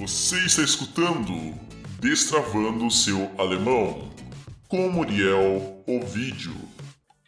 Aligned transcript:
Você 0.00 0.38
está 0.46 0.62
escutando 0.62 1.30
Destravando 2.00 2.86
o 2.86 2.90
seu 2.90 3.30
alemão 3.36 4.10
com 4.66 4.88
Muriel 4.88 5.84
Ovidio. 5.86 6.56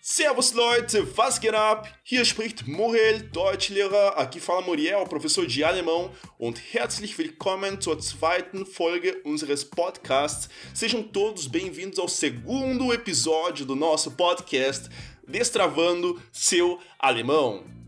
Servus 0.01 0.53
Leute, 0.53 1.07
was 1.15 1.39
geht 1.39 1.55
ab? 1.55 1.87
Hier 2.03 2.25
spricht 2.25 2.67
Muriel, 2.67 3.29
Deutschlehrer. 3.31 4.15
Aqui 4.17 4.41
fala 4.41 4.63
Muriel, 4.63 5.05
professor 5.05 5.47
de 5.47 5.63
alemão. 5.63 6.13
Und 6.39 6.59
herzlich 6.73 7.19
willkommen 7.19 7.79
zur 7.79 8.01
zweiten 8.01 8.65
Folge 8.65 9.21
unseres 9.23 9.63
Podcasts. 9.63 10.49
Sejam 10.73 11.03
todos 11.03 11.47
bem-vindos 11.47 11.99
ao 11.99 12.09
segundo 12.09 12.91
episódio 12.91 13.67
do 13.67 13.77
nosso 13.77 14.13
podcast 14.13 14.89
Destravando 15.29 16.19
seu 16.33 16.81
alemão. 16.99 17.82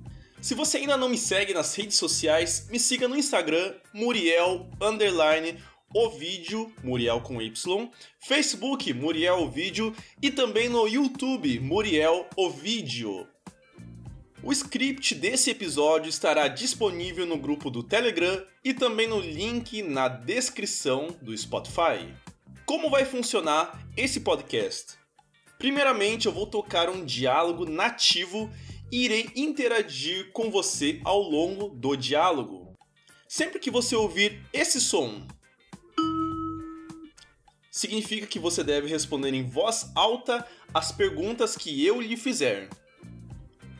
Se 0.44 0.54
você 0.54 0.76
ainda 0.76 0.98
não 0.98 1.08
me 1.08 1.16
segue 1.16 1.54
nas 1.54 1.74
redes 1.74 1.96
sociais, 1.96 2.68
me 2.70 2.78
siga 2.78 3.08
no 3.08 3.16
Instagram 3.16 3.76
Muriel 3.94 4.68
underline 4.78 5.58
o 5.94 6.10
Muriel 6.82 7.22
com 7.22 7.40
Y, 7.40 7.90
Facebook 8.20 8.92
Muriel 8.92 9.36
o 9.36 9.50
e 10.20 10.30
também 10.30 10.68
no 10.68 10.86
YouTube 10.86 11.58
Muriel 11.60 12.28
o. 12.36 13.26
O 14.42 14.52
script 14.52 15.14
desse 15.14 15.48
episódio 15.48 16.10
estará 16.10 16.46
disponível 16.46 17.24
no 17.24 17.38
grupo 17.38 17.70
do 17.70 17.82
Telegram 17.82 18.44
e 18.62 18.74
também 18.74 19.08
no 19.08 19.20
link 19.20 19.80
na 19.80 20.08
descrição 20.08 21.08
do 21.22 21.34
Spotify. 21.34 22.06
Como 22.66 22.90
vai 22.90 23.06
funcionar 23.06 23.82
esse 23.96 24.20
podcast? 24.20 24.98
Primeiramente, 25.58 26.26
eu 26.26 26.32
vou 26.32 26.46
tocar 26.46 26.90
um 26.90 27.02
diálogo 27.02 27.64
nativo 27.64 28.52
irei 29.02 29.28
interagir 29.34 30.30
com 30.32 30.50
você 30.50 31.00
ao 31.04 31.20
longo 31.20 31.68
do 31.68 31.96
diálogo. 31.96 32.74
Sempre 33.26 33.58
que 33.58 33.70
você 33.70 33.96
ouvir 33.96 34.40
esse 34.52 34.80
som, 34.80 35.26
significa 37.72 38.24
que 38.24 38.38
você 38.38 38.62
deve 38.62 38.86
responder 38.86 39.34
em 39.34 39.48
voz 39.48 39.90
alta 39.96 40.46
as 40.72 40.92
perguntas 40.92 41.56
que 41.56 41.84
eu 41.84 42.00
lhe 42.00 42.16
fizer. 42.16 42.68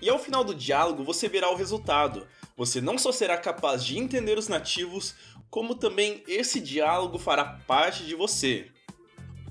E 0.03 0.11
ao 0.11 0.19
final 0.19 0.43
do 0.43 0.55
diálogo 0.55 1.05
você 1.05 1.29
verá 1.29 1.49
o 1.49 1.57
resultado. 1.57 2.27
Você 2.57 2.81
não 2.81 2.99
só 2.99 3.13
será 3.13 3.37
capaz 3.37 3.85
de 3.85 3.97
entender 3.97 4.37
os 4.37 4.49
nativos, 4.49 5.15
como 5.49 5.77
também 5.77 6.25
esse 6.27 6.61
diálogo 6.61 7.19
fará 7.19 7.45
parte 7.69 8.05
de 8.05 8.17
você. 8.17 8.69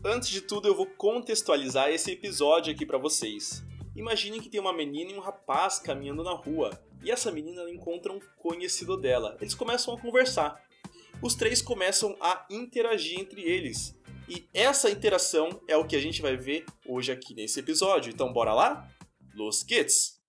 Antes 0.03 0.27
de 0.27 0.41
tudo, 0.41 0.67
eu 0.67 0.75
vou 0.75 0.87
contextualizar 0.87 1.89
esse 1.89 2.11
episódio 2.11 2.73
aqui 2.73 2.85
para 2.85 2.97
vocês. 2.97 3.63
Imagine 3.95 4.39
que 4.41 4.49
tem 4.49 4.59
uma 4.59 4.73
menina 4.73 5.11
e 5.11 5.15
um 5.15 5.19
rapaz 5.19 5.77
caminhando 5.77 6.23
na 6.23 6.31
rua, 6.31 6.71
e 7.03 7.11
essa 7.11 7.31
menina 7.31 7.69
encontra 7.69 8.11
um 8.11 8.19
conhecido 8.37 8.97
dela. 8.97 9.37
Eles 9.39 9.53
começam 9.53 9.93
a 9.93 10.01
conversar. 10.01 10.59
Os 11.21 11.35
três 11.35 11.61
começam 11.61 12.17
a 12.19 12.43
interagir 12.49 13.19
entre 13.19 13.41
eles, 13.43 13.95
e 14.27 14.49
essa 14.51 14.89
interação 14.89 15.61
é 15.67 15.77
o 15.77 15.85
que 15.85 15.95
a 15.95 16.01
gente 16.01 16.23
vai 16.23 16.35
ver 16.35 16.65
hoje 16.87 17.11
aqui 17.11 17.35
nesse 17.35 17.59
episódio. 17.59 18.11
Então 18.11 18.33
bora 18.33 18.53
lá? 18.53 18.89
Los 19.35 19.63
geht's! 19.63 20.19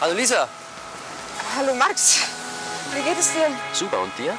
Hallo 0.00 0.12
Lisa. 0.14 0.46
Hallo 1.56 1.74
Max, 1.76 2.18
wie 2.94 3.02
geht 3.02 3.18
es 3.18 3.32
dir? 3.32 3.48
Super, 3.72 4.00
und 4.00 4.14
dir? 4.18 4.36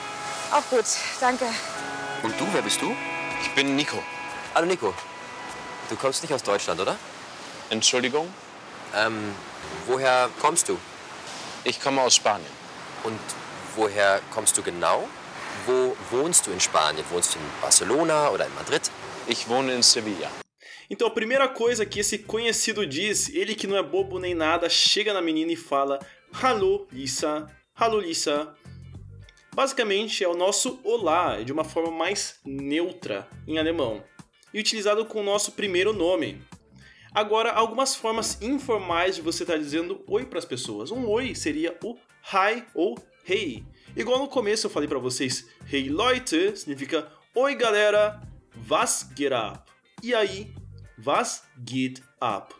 Auch 0.51 0.69
gut, 0.69 0.85
danke. 1.19 1.45
Und 2.23 2.39
du, 2.39 2.45
wer 2.53 2.61
bist 2.61 2.79
du? 2.81 2.95
Ich 3.41 3.49
bin 3.55 3.75
Nico. 3.75 3.97
Hallo 4.53 4.67
Nico. 4.67 4.93
Du 5.89 5.95
kommst 5.95 6.21
nicht 6.21 6.33
aus 6.33 6.43
Deutschland, 6.43 6.79
oder? 6.79 6.97
Entschuldigung, 7.71 8.31
Ähm, 8.95 9.35
woher 9.87 10.29
kommst 10.39 10.69
du? 10.69 10.77
ich 11.65 11.81
komme 11.81 12.01
aus 12.01 12.15
Spanien. 12.15 12.51
Und 13.03 13.19
woher 13.75 14.21
kommst 14.33 14.57
du 14.57 14.61
genau? 14.61 15.07
Wo 15.65 15.97
wohnst 16.11 16.47
du 16.47 16.51
in 16.51 16.59
Spanien? 16.59 17.03
Wohnst 17.09 17.35
du 17.35 17.39
in 17.39 17.45
Barcelona 17.61 18.29
oder 18.29 18.45
in 18.45 18.53
Madrid? 18.55 18.81
Ich 19.27 19.49
wohne 19.49 19.73
in 19.73 19.83
Sevilla. 19.83 20.31
Então 20.87 21.07
a 21.07 21.11
primeira 21.11 21.47
coisa 21.47 21.83
que 21.83 21.99
esse 21.99 22.19
conhecido 22.19 22.85
diz, 22.85 23.29
ele 23.29 23.55
que 23.55 23.65
não 23.65 23.75
é 23.75 23.81
bobo 23.81 24.19
nem 24.19 24.35
nada, 24.35 24.69
chega 24.69 25.13
na 25.13 25.21
menina 25.21 25.51
e 25.51 25.55
fala: 25.55 25.99
Hallo 26.31 26.87
Lisa, 26.91 27.47
Hallo 27.73 27.99
Lisa. 27.99 28.53
Basicamente 29.55 30.23
é 30.23 30.27
o 30.27 30.35
nosso 30.35 30.79
olá, 30.83 31.41
de 31.41 31.51
uma 31.51 31.63
forma 31.63 31.89
mais 31.89 32.39
neutra 32.45 33.27
em 33.47 33.57
alemão, 33.57 34.03
e 34.53 34.59
utilizado 34.59 35.05
com 35.05 35.21
o 35.21 35.23
nosso 35.23 35.53
primeiro 35.53 35.93
nome. 35.93 36.39
Agora, 37.15 37.53
algumas 37.53 37.95
formas 37.95 38.41
informais 38.41 39.15
de 39.15 39.21
você 39.21 39.43
estar 39.43 39.57
dizendo 39.57 40.03
oi 40.05 40.25
para 40.25 40.37
as 40.37 40.43
pessoas. 40.43 40.91
Um 40.91 41.07
oi 41.07 41.33
seria 41.33 41.73
o 41.81 41.95
hi 42.21 42.65
ou 42.73 42.99
hey. 43.25 43.63
Igual 43.95 44.19
no 44.19 44.27
começo 44.27 44.67
eu 44.67 44.69
falei 44.69 44.89
para 44.89 44.99
vocês, 44.99 45.47
hey 45.71 45.87
Leute 45.87 46.57
significa 46.57 47.09
oi 47.33 47.55
galera, 47.55 48.21
was 48.69 49.03
geht 49.15 49.31
ab? 49.31 49.61
E 50.03 50.13
aí, 50.13 50.53
was 51.05 51.43
geht 51.57 52.03
ab? 52.19 52.53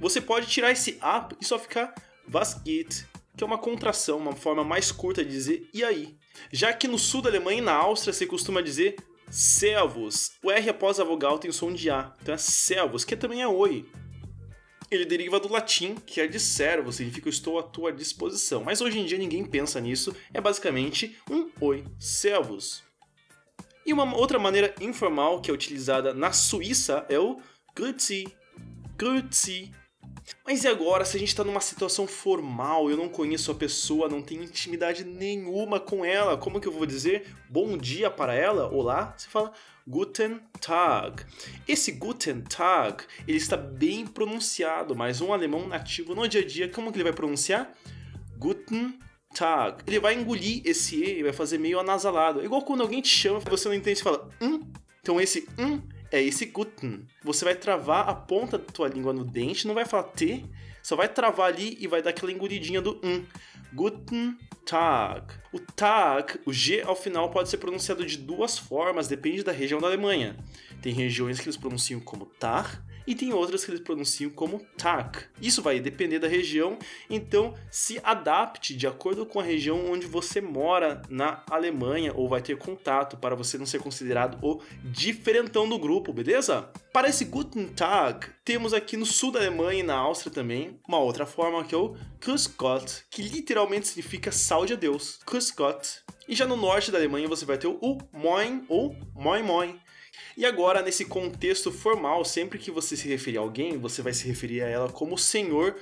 Você 0.00 0.20
pode 0.20 0.48
tirar 0.48 0.72
esse 0.72 0.98
up 1.00 1.36
e 1.40 1.44
só 1.44 1.56
ficar 1.56 1.94
was 2.28 2.54
geht, 2.54 3.06
que 3.36 3.44
é 3.44 3.46
uma 3.46 3.56
contração, 3.56 4.18
uma 4.18 4.34
forma 4.34 4.64
mais 4.64 4.90
curta 4.90 5.24
de 5.24 5.30
dizer 5.30 5.70
e 5.72 5.84
aí. 5.84 6.18
Já 6.50 6.72
que 6.72 6.88
no 6.88 6.98
sul 6.98 7.22
da 7.22 7.28
Alemanha 7.28 7.58
e 7.58 7.64
na 7.64 7.74
Áustria 7.74 8.12
você 8.12 8.26
costuma 8.26 8.60
dizer 8.60 8.96
servus. 9.30 10.32
O 10.42 10.50
R 10.50 10.70
após 10.70 11.00
a 11.00 11.04
vogal 11.04 11.38
tem 11.38 11.52
som 11.52 11.72
de 11.72 11.90
A, 11.90 12.14
então 12.20 12.34
é 12.34 12.38
que 13.06 13.16
também 13.16 13.42
é 13.42 13.48
oi. 13.48 13.88
Ele 14.90 15.04
deriva 15.04 15.40
do 15.40 15.50
latim, 15.50 15.96
que 15.96 16.20
é 16.20 16.26
de 16.26 16.38
servo, 16.38 16.92
significa 16.92 17.28
estou 17.28 17.58
à 17.58 17.62
tua 17.62 17.92
disposição. 17.92 18.62
Mas 18.62 18.80
hoje 18.80 19.00
em 19.00 19.04
dia 19.04 19.18
ninguém 19.18 19.44
pensa 19.44 19.80
nisso, 19.80 20.14
é 20.32 20.40
basicamente 20.40 21.16
um 21.28 21.50
oi, 21.60 21.84
servus. 21.98 22.84
E 23.84 23.92
uma 23.92 24.16
outra 24.16 24.38
maneira 24.38 24.74
informal 24.80 25.40
que 25.40 25.50
é 25.50 25.54
utilizada 25.54 26.14
na 26.14 26.32
Suíça 26.32 27.04
é 27.08 27.18
o 27.18 27.40
grüezi, 27.74 28.26
grüezi. 28.96 29.72
Mas 30.44 30.64
e 30.64 30.68
agora, 30.68 31.04
se 31.04 31.16
a 31.16 31.20
gente 31.20 31.28
está 31.28 31.44
numa 31.44 31.60
situação 31.60 32.06
formal, 32.06 32.90
eu 32.90 32.96
não 32.96 33.08
conheço 33.08 33.50
a 33.50 33.54
pessoa, 33.54 34.08
não 34.08 34.22
tenho 34.22 34.42
intimidade 34.42 35.04
nenhuma 35.04 35.78
com 35.78 36.04
ela, 36.04 36.36
como 36.36 36.60
que 36.60 36.68
eu 36.68 36.72
vou 36.72 36.86
dizer 36.86 37.34
bom 37.48 37.76
dia 37.76 38.10
para 38.10 38.34
ela? 38.34 38.68
Olá? 38.72 39.14
Você 39.16 39.28
fala 39.28 39.52
Guten 39.86 40.40
Tag. 40.60 41.24
Esse 41.66 41.92
Guten 41.92 42.40
Tag, 42.40 43.04
ele 43.26 43.38
está 43.38 43.56
bem 43.56 44.06
pronunciado, 44.06 44.96
mas 44.96 45.20
um 45.20 45.32
alemão 45.32 45.68
nativo 45.68 46.14
no 46.14 46.26
dia 46.28 46.40
a 46.42 46.46
dia, 46.46 46.68
como 46.68 46.90
que 46.90 46.96
ele 46.96 47.04
vai 47.04 47.12
pronunciar? 47.12 47.72
Guten 48.36 48.98
Tag. 49.34 49.84
Ele 49.86 50.00
vai 50.00 50.14
engolir 50.14 50.62
esse 50.64 50.96
E 50.96 51.18
e 51.18 51.22
vai 51.22 51.32
fazer 51.32 51.58
meio 51.58 51.78
anasalado. 51.78 52.44
Igual 52.44 52.62
quando 52.62 52.82
alguém 52.82 53.00
te 53.00 53.08
chama, 53.08 53.38
você 53.40 53.68
não 53.68 53.74
entende, 53.74 53.98
você 53.98 54.04
fala 54.04 54.28
hum. 54.40 54.60
Então 55.02 55.20
esse 55.20 55.48
hum 55.58 55.80
é 56.16 56.22
esse 56.22 56.46
Guten. 56.46 57.06
Você 57.22 57.44
vai 57.44 57.54
travar 57.54 58.08
a 58.08 58.14
ponta 58.14 58.58
da 58.58 58.64
tua 58.64 58.88
língua 58.88 59.12
no 59.12 59.24
dente, 59.24 59.66
não 59.66 59.74
vai 59.74 59.84
falar 59.84 60.04
T, 60.04 60.44
só 60.82 60.96
vai 60.96 61.08
travar 61.08 61.48
ali 61.48 61.76
e 61.80 61.86
vai 61.86 62.02
dar 62.02 62.10
aquela 62.10 62.32
engolidinha 62.32 62.80
do 62.80 63.00
um. 63.02 63.24
Guten 63.72 64.36
Tag. 64.64 65.34
O 65.52 65.58
Tag, 65.58 66.40
o 66.44 66.52
G 66.52 66.82
ao 66.82 66.96
final 66.96 67.30
pode 67.30 67.48
ser 67.48 67.58
pronunciado 67.58 68.04
de 68.04 68.16
duas 68.16 68.58
formas, 68.58 69.08
depende 69.08 69.42
da 69.42 69.52
região 69.52 69.80
da 69.80 69.86
Alemanha. 69.86 70.36
Tem 70.80 70.92
regiões 70.92 71.38
que 71.38 71.46
eles 71.46 71.56
pronunciam 71.56 72.00
como 72.00 72.26
Tar 72.26 72.85
e 73.06 73.14
tem 73.14 73.32
outras 73.32 73.64
que 73.64 73.70
eles 73.70 73.80
pronunciam 73.80 74.30
como 74.30 74.64
Tag. 74.76 75.18
Isso 75.40 75.62
vai 75.62 75.80
depender 75.80 76.18
da 76.18 76.28
região, 76.28 76.78
então 77.08 77.54
se 77.70 78.00
adapte 78.02 78.74
de 78.74 78.86
acordo 78.86 79.24
com 79.24 79.40
a 79.40 79.42
região 79.42 79.90
onde 79.90 80.06
você 80.06 80.40
mora 80.40 81.02
na 81.08 81.42
Alemanha 81.50 82.12
ou 82.14 82.28
vai 82.28 82.42
ter 82.42 82.56
contato 82.56 83.16
para 83.16 83.34
você 83.34 83.56
não 83.56 83.66
ser 83.66 83.80
considerado 83.80 84.38
o 84.42 84.60
diferentão 84.84 85.68
do 85.68 85.78
grupo, 85.78 86.12
beleza? 86.12 86.70
Para 86.92 87.08
esse 87.08 87.26
Guten 87.26 87.66
Tag, 87.68 88.26
temos 88.44 88.72
aqui 88.72 88.96
no 88.96 89.04
sul 89.04 89.30
da 89.30 89.38
Alemanha 89.38 89.80
e 89.80 89.82
na 89.82 89.96
Áustria 89.96 90.32
também 90.32 90.80
uma 90.88 90.98
outra 90.98 91.26
forma 91.26 91.64
que 91.64 91.74
é 91.74 91.78
o 91.78 91.94
Grüß 92.20 92.46
Gott, 92.56 93.04
que 93.10 93.22
literalmente 93.22 93.88
significa 93.88 94.32
salve 94.32 94.72
a 94.72 94.76
Deus. 94.76 95.18
Grüß 95.26 95.50
Gott. 95.54 96.00
E 96.28 96.34
já 96.34 96.46
no 96.46 96.56
norte 96.56 96.90
da 96.90 96.98
Alemanha 96.98 97.28
você 97.28 97.44
vai 97.44 97.58
ter 97.58 97.68
o 97.68 97.98
Moin 98.12 98.64
ou 98.68 98.96
Moin 99.14 99.42
Moin. 99.42 99.78
E 100.36 100.44
agora, 100.44 100.82
nesse 100.82 101.06
contexto 101.06 101.72
formal, 101.72 102.22
sempre 102.22 102.58
que 102.58 102.70
você 102.70 102.94
se 102.94 103.08
referir 103.08 103.38
a 103.38 103.40
alguém, 103.40 103.78
você 103.78 104.02
vai 104.02 104.12
se 104.12 104.26
referir 104.26 104.60
a 104.62 104.68
ela 104.68 104.92
como 104.92 105.16
senhor 105.16 105.76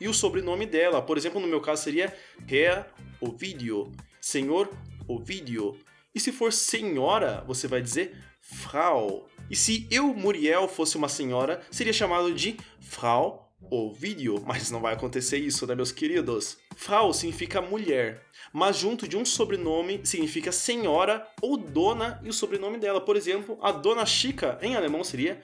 e 0.00 0.06
o 0.06 0.14
sobrenome 0.14 0.64
dela. 0.64 1.02
Por 1.02 1.18
exemplo, 1.18 1.40
no 1.40 1.48
meu 1.48 1.60
caso 1.60 1.82
seria 1.82 2.16
Herr 2.48 2.86
Ovidio, 3.20 3.90
senhor 4.20 4.70
Ovidio. 5.08 5.76
E 6.14 6.20
se 6.20 6.30
for 6.30 6.52
senhora, 6.52 7.42
você 7.48 7.66
vai 7.66 7.82
dizer 7.82 8.16
Frau. 8.40 9.28
E 9.50 9.56
se 9.56 9.88
eu, 9.90 10.14
Muriel, 10.14 10.68
fosse 10.68 10.96
uma 10.96 11.08
senhora, 11.08 11.60
seria 11.70 11.92
chamado 11.92 12.32
de 12.32 12.56
Frau 12.80 13.52
Ovidio, 13.70 14.40
mas 14.46 14.70
não 14.70 14.80
vai 14.80 14.94
acontecer 14.94 15.38
isso, 15.38 15.66
né, 15.66 15.74
meus 15.74 15.90
queridos? 15.90 16.58
Frau 16.76 17.12
significa 17.12 17.62
mulher, 17.62 18.22
mas 18.52 18.76
junto 18.76 19.08
de 19.08 19.16
um 19.16 19.24
sobrenome 19.24 20.02
significa 20.04 20.52
senhora 20.52 21.26
ou 21.40 21.56
dona 21.56 22.20
e 22.22 22.28
o 22.28 22.32
sobrenome 22.32 22.78
dela. 22.78 23.00
Por 23.00 23.16
exemplo, 23.16 23.58
a 23.62 23.72
dona 23.72 24.04
Chica 24.04 24.58
em 24.60 24.76
alemão 24.76 25.02
seria 25.02 25.42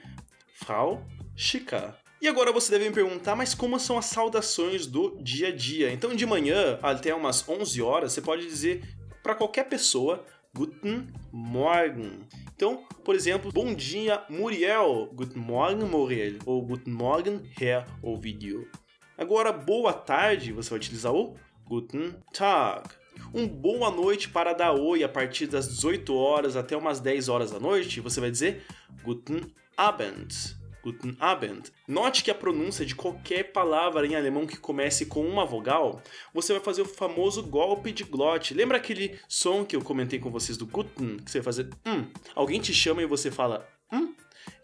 Frau 0.53 1.03
Chica. 1.35 1.97
E 2.21 2.27
agora 2.27 2.53
você 2.53 2.71
deve 2.71 2.87
me 2.87 2.95
perguntar, 2.95 3.35
mas 3.35 3.53
como 3.53 3.77
são 3.79 3.97
as 3.97 4.05
saudações 4.05 4.87
do 4.87 5.17
dia 5.21 5.49
a 5.49 5.51
dia? 5.51 5.91
Então, 5.91 6.15
de 6.15 6.25
manhã 6.25 6.79
até 6.81 7.13
umas 7.13 7.47
11 7.49 7.81
horas, 7.81 8.13
você 8.13 8.21
pode 8.21 8.45
dizer 8.45 8.81
para 9.21 9.35
qualquer 9.35 9.65
pessoa 9.65 10.23
Guten 10.55 11.07
Morgen. 11.31 12.21
Então, 12.55 12.85
por 13.03 13.15
exemplo, 13.15 13.51
bom 13.51 13.73
dia, 13.73 14.23
Muriel. 14.29 15.09
Guten 15.13 15.39
Morgen, 15.39 15.85
Muriel. 15.89 16.37
Ou 16.45 16.61
Guten 16.61 16.93
Morgen, 16.93 17.41
Herr 17.59 17.87
Ovidio. 18.01 18.69
Agora, 19.17 19.51
boa 19.51 19.93
tarde, 19.93 20.51
você 20.51 20.71
vai 20.71 20.79
utilizar 20.79 21.13
o 21.13 21.35
Guten 21.67 22.15
Tag. 22.33 22.89
Um 23.31 23.47
boa 23.47 23.91
noite 23.91 24.27
para 24.27 24.53
dar 24.53 24.73
oi 24.73 25.03
a 25.03 25.09
partir 25.09 25.45
das 25.45 25.67
18 25.67 26.15
horas 26.15 26.55
até 26.55 26.75
umas 26.75 26.99
10 26.99 27.29
horas 27.29 27.51
da 27.51 27.59
noite, 27.59 28.01
você 28.01 28.19
vai 28.19 28.31
dizer 28.31 28.65
Guten 29.03 29.41
Abend. 29.77 30.57
Guten 30.83 31.15
Abend. 31.19 31.71
Note 31.87 32.23
que 32.23 32.31
a 32.31 32.35
pronúncia 32.35 32.83
de 32.83 32.95
qualquer 32.95 33.51
palavra 33.53 34.05
em 34.07 34.15
alemão 34.15 34.47
que 34.47 34.57
comece 34.57 35.05
com 35.05 35.25
uma 35.25 35.45
vogal, 35.45 36.01
você 36.33 36.51
vai 36.51 36.61
fazer 36.61 36.81
o 36.81 36.85
famoso 36.85 37.43
golpe 37.43 37.91
de 37.91 38.03
glote. 38.03 38.55
Lembra 38.55 38.77
aquele 38.77 39.17
som 39.27 39.63
que 39.63 39.75
eu 39.75 39.81
comentei 39.81 40.19
com 40.19 40.31
vocês 40.31 40.57
do 40.57 40.65
Guten, 40.65 41.17
que 41.17 41.29
você 41.29 41.37
vai 41.39 41.45
fazer 41.45 41.69
hum? 41.85 42.07
Alguém 42.35 42.59
te 42.59 42.73
chama 42.73 43.01
e 43.03 43.05
você 43.05 43.29
fala? 43.29 43.65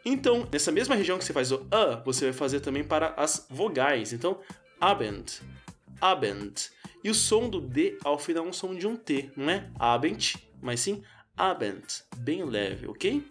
Então, 0.05 0.47
nessa 0.51 0.71
mesma 0.71 0.95
região 0.95 1.17
que 1.17 1.25
você 1.25 1.33
faz 1.33 1.51
o 1.51 1.67
a, 1.71 1.97
você 1.97 2.25
vai 2.25 2.33
fazer 2.33 2.59
também 2.61 2.83
para 2.83 3.13
as 3.17 3.45
vogais. 3.49 4.13
Então, 4.13 4.39
Abend, 4.79 5.41
Abend. 5.99 6.69
E 7.03 7.09
o 7.09 7.15
som 7.15 7.49
do 7.49 7.61
D 7.61 7.97
ao 8.03 8.17
final 8.19 8.45
é 8.45 8.49
um 8.49 8.53
som 8.53 8.75
de 8.75 8.85
um 8.87 8.95
T, 8.95 9.31
não 9.35 9.49
é 9.49 9.69
Abend, 9.77 10.35
mas 10.61 10.81
sim 10.81 11.01
Abend, 11.35 11.85
bem 12.17 12.43
leve, 12.43 12.87
ok? 12.87 13.25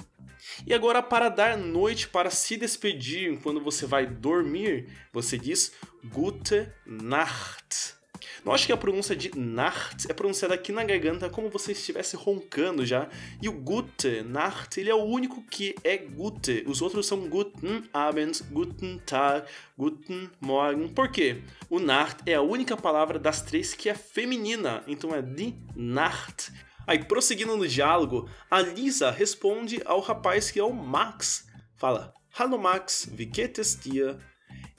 E 0.67 0.73
agora, 0.73 1.03
para 1.03 1.29
dar 1.29 1.57
noite, 1.57 2.09
para 2.09 2.31
se 2.31 2.57
despedir 2.57 3.39
quando 3.41 3.61
você 3.61 3.87
vai 3.87 4.07
dormir, 4.07 4.89
você 5.13 5.37
diz 5.37 5.73
Gute 6.05 6.69
Nacht. 6.87 7.98
Note 8.45 8.67
que 8.67 8.73
a 8.73 8.77
pronúncia 8.77 9.17
de 9.17 9.31
Nacht 9.37 10.11
é 10.11 10.15
pronunciada 10.15 10.55
aqui 10.55 10.73
na 10.73 10.85
garganta 10.85 11.29
como 11.29 11.57
se 11.59 11.73
estivesse 11.73 12.17
roncando 12.17 12.87
já. 12.87 13.09
E 13.43 13.49
o 13.49 13.53
Gute 13.53 14.23
Nacht, 14.23 14.79
ele 14.79 14.91
é 14.91 14.95
o 14.95 15.05
único 15.05 15.43
que 15.43 15.75
é 15.83 15.97
Gute. 15.97 16.65
Os 16.67 16.81
outros 16.81 17.07
são 17.07 17.29
Guten 17.29 17.85
Abend, 17.93 18.43
Guten 18.51 18.99
Tag, 19.05 19.47
Guten 19.77 20.31
Morgen. 20.41 20.89
Por 20.89 21.11
quê? 21.11 21.43
O 21.69 21.79
Nacht 21.79 22.23
é 22.27 22.35
a 22.35 22.43
única 22.43 22.77
palavra 22.77 23.19
das 23.19 23.43
três 23.43 23.75
que 23.75 23.89
é 23.89 23.95
feminina, 23.95 24.83
então 24.87 25.15
é 25.15 25.21
de 25.21 25.55
Nacht. 25.75 26.53
Aí, 26.87 27.05
prosseguindo 27.05 27.55
no 27.55 27.69
diálogo, 27.69 28.31
a 28.51 28.63
Lisa 28.63 29.11
responde 29.11 29.83
ao 29.85 30.01
rapaz 30.01 30.51
que 30.51 30.59
é 30.59 30.65
o 30.65 30.73
Max. 30.73 31.47
Fala, 31.77 32.15
Hallo 32.39 32.59
Max, 32.59 33.11
wie 33.13 33.27
geht 33.27 33.59
es 33.59 33.79
dir? 33.79 34.17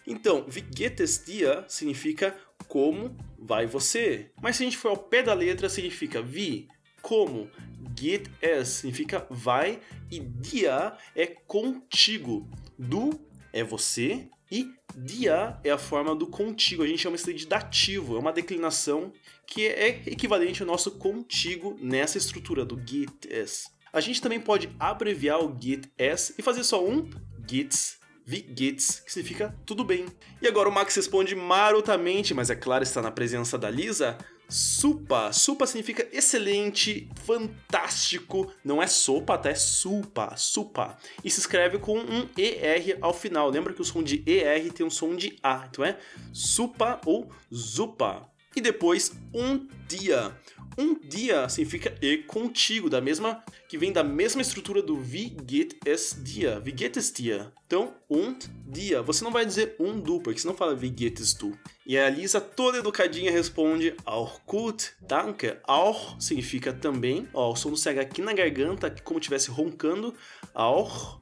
Então, 0.07 0.43
wie 0.47 0.61
geht 0.61 0.99
es 0.99 1.23
dir 1.23 1.65
significa 1.67 2.35
como 2.67 3.15
vai 3.37 3.65
você. 3.65 4.31
Mas 4.41 4.55
se 4.55 4.63
a 4.63 4.65
gente 4.65 4.77
for 4.77 4.89
ao 4.89 4.97
pé 4.97 5.23
da 5.23 5.33
letra, 5.33 5.69
significa 5.69 6.21
wie, 6.21 6.67
como. 7.01 7.49
Geht 7.95 8.29
es 8.41 8.67
significa 8.69 9.25
vai 9.29 9.79
e 10.11 10.19
dia 10.19 10.95
é 11.15 11.25
contigo. 11.25 12.47
Du 12.77 13.19
é 13.51 13.63
você 13.63 14.29
e 14.51 14.71
dia 14.95 15.59
é 15.63 15.69
a 15.69 15.77
forma 15.77 16.15
do 16.15 16.27
contigo. 16.27 16.83
A 16.83 16.87
gente 16.87 17.01
chama 17.01 17.15
isso 17.15 17.33
de 17.33 17.45
dativo, 17.45 18.15
é 18.15 18.19
uma 18.19 18.31
declinação 18.31 19.11
que 19.45 19.67
é 19.67 20.01
equivalente 20.05 20.61
ao 20.61 20.67
nosso 20.67 20.91
contigo 20.91 21.77
nessa 21.81 22.17
estrutura 22.17 22.63
do 22.63 22.79
git-s. 22.85 23.69
A 23.91 23.99
gente 23.99 24.21
também 24.21 24.39
pode 24.39 24.69
abreviar 24.79 25.43
o 25.43 25.57
git-s 25.59 26.33
e 26.37 26.41
fazer 26.41 26.63
só 26.63 26.85
um 26.85 27.09
gits 27.47 27.98
gits, 28.29 28.99
que 28.99 29.11
significa 29.11 29.55
tudo 29.65 29.83
bem. 29.83 30.05
E 30.41 30.47
agora 30.47 30.69
o 30.69 30.71
Max 30.71 30.95
responde 30.95 31.35
marotamente, 31.35 32.33
mas 32.33 32.49
é 32.49 32.55
claro, 32.55 32.83
está 32.83 33.01
na 33.01 33.11
presença 33.11 33.57
da 33.57 33.69
Lisa. 33.69 34.17
Supa. 34.47 35.31
Supa 35.31 35.67
significa 35.67 36.07
excelente, 36.11 37.07
fantástico. 37.23 38.51
Não 38.63 38.81
é 38.81 38.87
sopa, 38.87 39.37
tá? 39.37 39.49
É 39.49 39.55
supa, 39.55 40.35
supa. 40.35 40.97
E 41.23 41.29
se 41.29 41.39
escreve 41.39 41.77
com 41.77 41.99
um 41.99 42.27
ER 42.35 42.97
ao 42.99 43.13
final. 43.13 43.49
Lembra 43.49 43.73
que 43.73 43.81
o 43.81 43.85
som 43.85 44.01
de 44.01 44.23
ER 44.25 44.71
tem 44.73 44.85
um 44.85 44.89
som 44.89 45.15
de 45.15 45.37
A. 45.43 45.67
Então 45.69 45.85
é 45.85 45.97
supa 46.33 46.99
ou 47.05 47.29
zupa 47.53 48.27
e 48.55 48.61
depois 48.61 49.11
um 49.33 49.67
dia. 49.87 50.35
Um 50.79 50.97
dia 50.97 51.49
significa 51.49 51.93
e 52.01 52.19
contigo, 52.19 52.89
da 52.89 53.01
mesma 53.01 53.43
que 53.67 53.77
vem 53.77 53.91
da 53.91 54.01
mesma 54.01 54.41
estrutura 54.41 54.81
do 54.81 54.95
wie 54.95 55.29
geht 55.29 55.75
es 55.85 56.15
dir, 56.23 56.61
wie 56.63 56.71
geht 56.71 56.95
es 56.95 57.11
dir. 57.11 57.51
Então, 57.67 57.93
um 58.09 58.33
dia. 58.65 59.01
Você 59.01 59.25
não 59.25 59.31
vai 59.31 59.45
dizer 59.45 59.75
um 59.77 59.99
du, 59.99 60.21
porque 60.21 60.39
senão 60.39 60.55
fala 60.55 60.73
wie 60.73 60.89
geht 60.89 61.19
es 61.19 61.33
du. 61.33 61.51
E 61.85 61.97
a 61.97 62.09
Lisa, 62.09 62.39
toda 62.39 62.77
educadinha, 62.77 63.29
responde 63.29 63.93
auch 64.05 64.39
gut, 64.45 64.93
danke. 65.01 65.57
Auch 65.67 66.15
significa 66.17 66.71
também, 66.71 67.27
ó, 67.33 67.51
o 67.51 67.57
som 67.57 67.71
do 67.71 67.75
CH 67.75 67.99
aqui 67.99 68.21
na 68.21 68.31
garganta, 68.31 68.89
como 69.03 69.19
estivesse 69.19 69.51
roncando. 69.51 70.15
Auch 70.53 71.19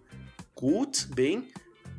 gut, 0.54 1.08
bem, 1.16 1.48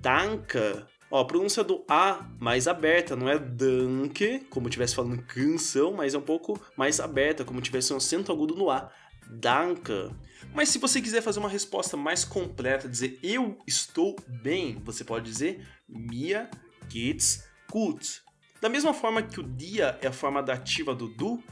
danke. 0.00 0.86
Ó, 1.10 1.20
a 1.20 1.24
pronúncia 1.24 1.64
do 1.64 1.84
A 1.88 2.28
mais 2.38 2.68
aberta, 2.68 3.16
não 3.16 3.28
é 3.28 3.38
danke, 3.38 4.40
como 4.50 4.68
estivesse 4.68 4.94
falando 4.94 5.22
canção, 5.22 5.92
mas 5.92 6.14
é 6.14 6.18
um 6.18 6.22
pouco 6.22 6.60
mais 6.76 7.00
aberta, 7.00 7.44
como 7.44 7.60
tivesse 7.60 7.92
um 7.92 7.96
acento 7.96 8.30
agudo 8.30 8.54
no 8.54 8.70
A. 8.70 8.90
Danke. 9.30 10.10
Mas 10.54 10.68
se 10.68 10.78
você 10.78 11.00
quiser 11.00 11.22
fazer 11.22 11.38
uma 11.38 11.48
resposta 11.48 11.96
mais 11.96 12.24
completa, 12.24 12.88
dizer 12.88 13.18
eu 13.22 13.58
estou 13.66 14.16
bem, 14.26 14.80
você 14.84 15.04
pode 15.04 15.24
dizer 15.30 15.66
mir 15.88 16.48
geht's 16.88 17.48
gut. 17.70 18.22
Da 18.60 18.68
mesma 18.68 18.92
forma 18.92 19.22
que 19.22 19.40
o 19.40 19.42
dia 19.42 19.98
é 20.02 20.08
a 20.08 20.12
forma 20.12 20.42
dativa 20.42 20.94
do 20.94 21.08
du, 21.08 21.42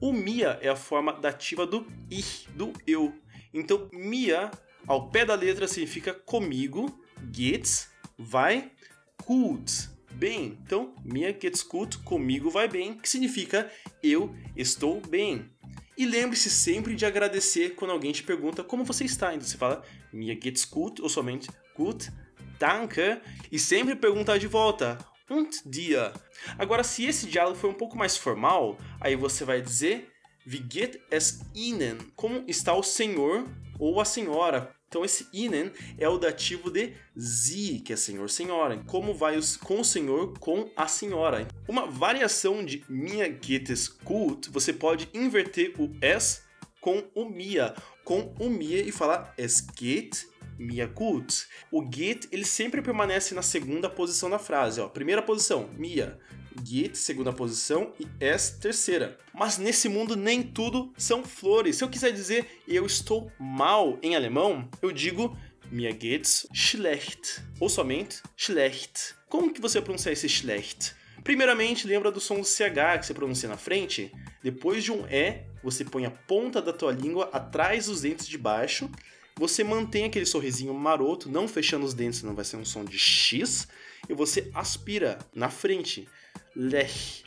o 0.00 0.12
mia 0.12 0.58
é 0.60 0.68
a 0.68 0.76
forma 0.76 1.12
dativa 1.12 1.66
do 1.66 1.86
ich, 2.10 2.48
do 2.50 2.72
eu. 2.86 3.14
Então, 3.52 3.88
mia, 3.92 4.50
ao 4.86 5.08
pé 5.10 5.24
da 5.24 5.34
letra, 5.34 5.68
significa 5.68 6.12
comigo, 6.12 7.02
geht's, 7.32 7.90
vai, 8.18 8.72
gut, 9.26 9.90
bem. 10.12 10.58
Então, 10.64 10.94
mir 11.04 11.32
geht's 11.38 11.62
gut, 11.62 11.98
comigo 11.98 12.50
vai 12.50 12.68
bem, 12.68 12.98
que 12.98 13.08
significa 13.08 13.70
eu 14.02 14.34
estou 14.56 15.00
bem. 15.00 15.50
E 15.96 16.06
lembre-se 16.06 16.50
sempre 16.50 16.94
de 16.94 17.06
agradecer 17.06 17.74
quando 17.74 17.92
alguém 17.92 18.12
te 18.12 18.22
pergunta 18.22 18.64
como 18.64 18.84
você 18.84 19.04
está. 19.04 19.34
Então 19.34 19.46
você 19.46 19.56
fala 19.56 19.82
mir 20.12 20.34
geht's 20.36 20.64
gut 20.64 21.00
ou 21.00 21.08
somente 21.08 21.48
gut, 21.76 22.10
danke. 22.58 23.20
E 23.50 23.58
sempre 23.58 23.94
perguntar 23.94 24.38
de 24.38 24.46
volta 24.46 24.98
und 25.30 25.62
dir. 25.64 26.12
Agora, 26.58 26.82
se 26.82 27.04
esse 27.04 27.26
diálogo 27.26 27.56
foi 27.56 27.70
um 27.70 27.74
pouco 27.74 27.96
mais 27.96 28.16
formal, 28.16 28.76
aí 29.00 29.16
você 29.16 29.44
vai 29.44 29.62
dizer 29.62 30.10
wie 30.46 30.60
geht 30.60 31.00
es 31.10 31.40
Ihnen? 31.54 31.96
Como 32.14 32.44
está 32.46 32.74
o 32.74 32.82
senhor 32.82 33.48
ou 33.78 34.00
a 34.00 34.04
senhora? 34.04 34.74
Então 34.88 35.04
esse 35.04 35.26
Ihnen 35.32 35.72
é 35.98 36.08
o 36.08 36.18
dativo 36.18 36.70
de 36.70 36.94
Sie, 37.16 37.80
que 37.80 37.92
é 37.92 37.96
senhor, 37.96 38.30
senhora. 38.30 38.82
Como 38.86 39.12
vai 39.12 39.36
os, 39.36 39.56
com 39.56 39.80
o 39.80 39.84
senhor, 39.84 40.38
com 40.38 40.70
a 40.76 40.86
senhora. 40.86 41.48
Uma 41.68 41.86
variação 41.86 42.64
de 42.64 42.84
Mir 42.88 43.38
geht 43.40 43.72
es 43.72 43.88
gut, 43.88 44.50
você 44.50 44.72
pode 44.72 45.08
inverter 45.12 45.74
o 45.78 45.90
es 46.00 46.42
com 46.80 47.02
o 47.14 47.28
Mia, 47.28 47.74
com 48.04 48.34
o 48.38 48.50
Mia 48.50 48.82
e 48.82 48.92
falar 48.92 49.32
es 49.38 49.60
geht 49.60 50.26
mir 50.58 50.86
gut. 50.88 51.46
O 51.70 51.82
geht 51.82 52.28
ele 52.30 52.44
sempre 52.44 52.82
permanece 52.82 53.34
na 53.34 53.42
segunda 53.42 53.88
posição 53.88 54.30
da 54.30 54.38
frase, 54.38 54.80
ó. 54.80 54.88
Primeira 54.88 55.22
posição, 55.22 55.68
Mia. 55.76 56.18
Git, 56.62 56.98
segunda 56.98 57.32
posição, 57.32 57.92
e 57.98 58.06
S, 58.20 58.58
terceira. 58.60 59.18
Mas 59.32 59.58
nesse 59.58 59.88
mundo 59.88 60.16
nem 60.16 60.42
tudo 60.42 60.92
são 60.96 61.24
flores. 61.24 61.76
Se 61.76 61.84
eu 61.84 61.88
quiser 61.88 62.12
dizer 62.12 62.62
eu 62.68 62.84
estou 62.84 63.30
mal 63.38 63.98
em 64.02 64.14
alemão, 64.14 64.68
eu 64.82 64.92
digo 64.92 65.36
mir 65.70 65.96
geht's 65.98 66.46
schlecht, 66.52 67.40
ou 67.58 67.68
somente 67.68 68.22
schlecht. 68.36 69.14
Como 69.28 69.52
que 69.52 69.60
você 69.60 69.80
pronuncia 69.80 70.12
esse 70.12 70.28
schlecht? 70.28 70.94
Primeiramente, 71.24 71.86
lembra 71.86 72.12
do 72.12 72.20
som 72.20 72.44
CH 72.44 72.98
que 73.00 73.06
você 73.06 73.14
pronuncia 73.14 73.48
na 73.48 73.56
frente? 73.56 74.12
Depois 74.42 74.84
de 74.84 74.92
um 74.92 75.06
E, 75.06 75.42
você 75.62 75.82
põe 75.82 76.04
a 76.04 76.10
ponta 76.10 76.60
da 76.60 76.72
tua 76.72 76.92
língua 76.92 77.30
atrás 77.32 77.86
dos 77.86 78.02
dentes 78.02 78.28
de 78.28 78.36
baixo. 78.36 78.90
Você 79.36 79.64
mantém 79.64 80.04
aquele 80.04 80.26
sorrisinho 80.26 80.74
maroto, 80.74 81.30
não 81.30 81.48
fechando 81.48 81.86
os 81.86 81.94
dentes, 81.94 82.22
não 82.22 82.34
vai 82.34 82.44
ser 82.44 82.56
um 82.56 82.64
som 82.64 82.84
de 82.84 82.98
X. 82.98 83.66
E 84.08 84.12
você 84.12 84.50
aspira 84.54 85.18
na 85.34 85.48
frente 85.48 86.06
lech, 86.56 87.24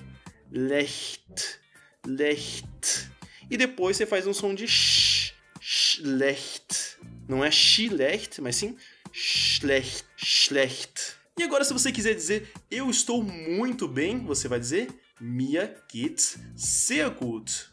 lecht, 0.51 1.59
lecht. 2.05 3.09
E 3.49 3.57
depois 3.57 3.97
você 3.97 4.05
faz 4.05 4.27
um 4.27 4.33
som 4.33 4.53
de 4.53 4.67
sh, 4.67 5.33
schlecht. 5.59 6.97
Não 7.27 7.43
é 7.43 7.51
schlecht, 7.51 8.41
mas 8.41 8.55
sim 8.55 8.77
schlecht, 9.11 10.05
schlecht. 10.15 11.17
E 11.37 11.43
agora 11.43 11.63
se 11.63 11.73
você 11.73 11.91
quiser 11.91 12.13
dizer 12.13 12.51
eu 12.69 12.89
estou 12.89 13.23
muito 13.23 13.87
bem, 13.87 14.23
você 14.25 14.47
vai 14.47 14.59
dizer 14.59 14.87
mir 15.19 15.83
geht's 15.91 16.37
sehr 16.55 17.09
gut. 17.09 17.71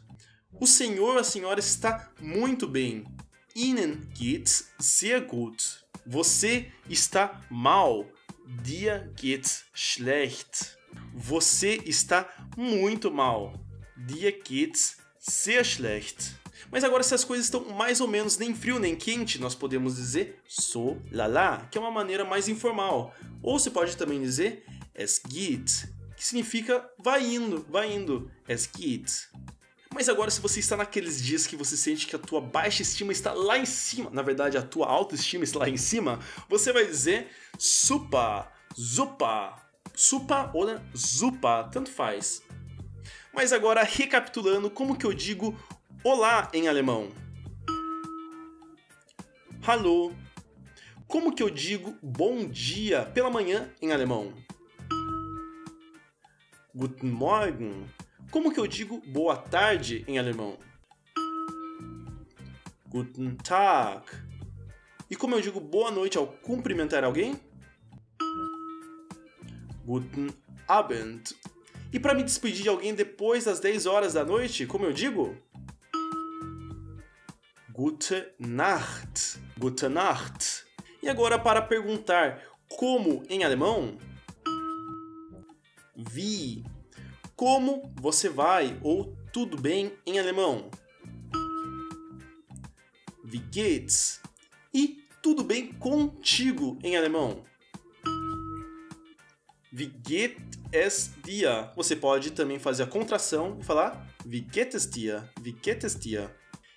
O 0.59 0.65
senhor 0.65 1.17
a 1.17 1.23
senhora 1.23 1.59
está 1.59 2.11
muito 2.19 2.67
bem. 2.67 3.05
Ihnen 3.55 4.09
geht's 4.13 4.69
sehr 4.79 5.21
gut. 5.21 5.83
Você 6.05 6.71
está 6.89 7.41
mal. 7.49 8.05
Dir 8.63 9.11
geht's 9.15 9.65
schlecht. 9.73 10.77
Você 11.13 11.81
está 11.85 12.27
muito 12.57 13.11
mal. 13.11 13.53
Dir 13.95 14.41
geht's 14.47 14.97
sehr 15.19 15.63
schlecht. 15.63 16.35
Mas 16.71 16.83
agora, 16.83 17.03
se 17.03 17.13
as 17.13 17.23
coisas 17.23 17.45
estão 17.45 17.65
mais 17.65 18.01
ou 18.01 18.07
menos 18.07 18.37
nem 18.37 18.53
frio 18.53 18.79
nem 18.79 18.95
quente, 18.95 19.39
nós 19.39 19.55
podemos 19.55 19.95
dizer 19.95 20.41
so 20.47 20.97
la 21.11 21.27
la, 21.27 21.67
que 21.71 21.77
é 21.77 21.81
uma 21.81 21.91
maneira 21.91 22.25
mais 22.25 22.47
informal. 22.47 23.13
Ou 23.41 23.59
você 23.59 23.69
pode 23.69 23.95
também 23.95 24.21
dizer 24.21 24.65
es 24.93 25.19
geht, 25.19 25.87
que 26.15 26.25
significa 26.25 26.89
vai 26.97 27.25
indo, 27.25 27.65
vai 27.69 27.93
indo, 27.93 28.31
es 28.47 28.65
geht. 28.65 29.29
Mas 29.93 30.09
agora, 30.09 30.29
se 30.29 30.41
você 30.41 30.59
está 30.59 30.75
naqueles 30.75 31.23
dias 31.23 31.47
que 31.47 31.55
você 31.55 31.77
sente 31.77 32.05
que 32.05 32.15
a 32.15 32.19
tua 32.19 32.41
baixa 32.41 32.81
estima 32.81 33.13
está 33.13 33.31
lá 33.31 33.57
em 33.57 33.65
cima, 33.65 34.09
na 34.09 34.21
verdade 34.21 34.57
a 34.57 34.61
tua 34.61 34.87
autoestima 34.87 35.45
está 35.45 35.59
lá 35.59 35.69
em 35.69 35.77
cima, 35.77 36.19
você 36.49 36.73
vai 36.73 36.85
dizer 36.85 37.29
supa, 37.57 38.51
zupa, 38.77 39.64
supa 39.95 40.51
ou 40.53 40.67
zupa, 40.95 41.69
tanto 41.71 41.89
faz. 41.89 42.43
Mas 43.33 43.51
agora, 43.51 43.83
recapitulando, 43.83 44.69
como 44.69 44.97
que 44.97 45.05
eu 45.05 45.13
digo 45.13 45.57
olá 46.03 46.49
em 46.53 46.67
alemão? 46.67 47.11
Hallo. 49.65 50.15
Como 51.07 51.33
que 51.33 51.41
eu 51.41 51.49
digo 51.49 51.97
bom 52.01 52.47
dia 52.47 53.05
pela 53.05 53.29
manhã 53.29 53.71
em 53.81 53.91
alemão? 53.91 54.33
Guten 56.73 57.09
Morgen. 57.09 57.85
Como 58.31 58.51
que 58.51 58.59
eu 58.59 58.67
digo 58.67 59.01
boa 59.07 59.37
tarde 59.37 60.03
em 60.07 60.17
alemão? 60.19 60.57
Guten 62.87 63.35
Tag. 63.35 64.05
E 65.09 65.15
como 65.15 65.35
eu 65.35 65.41
digo 65.41 65.59
boa 65.59 65.91
noite 65.91 66.17
ao 66.17 66.27
cumprimentar 66.27 67.03
alguém? 67.03 67.39
Guten 69.85 70.29
Abend. 70.67 71.35
E 71.93 71.99
para 71.99 72.15
me 72.15 72.23
despedir 72.23 72.63
de 72.63 72.69
alguém 72.69 72.95
depois 72.95 73.45
das 73.45 73.59
10 73.59 73.85
horas 73.85 74.13
da 74.13 74.25
noite, 74.25 74.65
como 74.65 74.85
eu 74.85 74.91
digo? 74.91 75.37
Gute 77.71 78.27
Nacht. 78.39 79.37
Gute 79.57 79.87
Nacht. 79.87 80.65
E 81.03 81.07
agora 81.07 81.37
para 81.37 81.61
perguntar 81.61 82.41
como 82.67 83.23
em 83.29 83.43
alemão? 83.43 83.97
Wie. 85.95 86.65
Como 87.35 87.93
você 88.01 88.27
vai 88.27 88.79
ou 88.81 89.15
tudo 89.31 89.55
bem 89.55 89.93
em 90.05 90.17
alemão? 90.17 90.71
Wie 93.23 93.43
geht's? 93.51 94.21
E 94.73 95.05
tudo 95.21 95.43
bem 95.43 95.73
contigo 95.73 96.79
em 96.83 96.97
alemão? 96.97 97.43
Wie 99.77 99.87
geht 99.87 100.37
es 100.71 101.11
dir? 101.21 101.69
Você 101.75 101.97
pode 101.97 102.31
também 102.31 102.57
fazer 102.57 102.83
a 102.83 102.87
contração 102.87 103.57
e 103.59 103.63
falar 103.63 104.07
Wie 104.25 104.39
geht 104.39 104.73
es 104.73 104.89
dir? 104.89 105.29
Wie 105.41 105.51
geht 105.51 105.83
es 105.83 105.99
dir? 105.99 106.33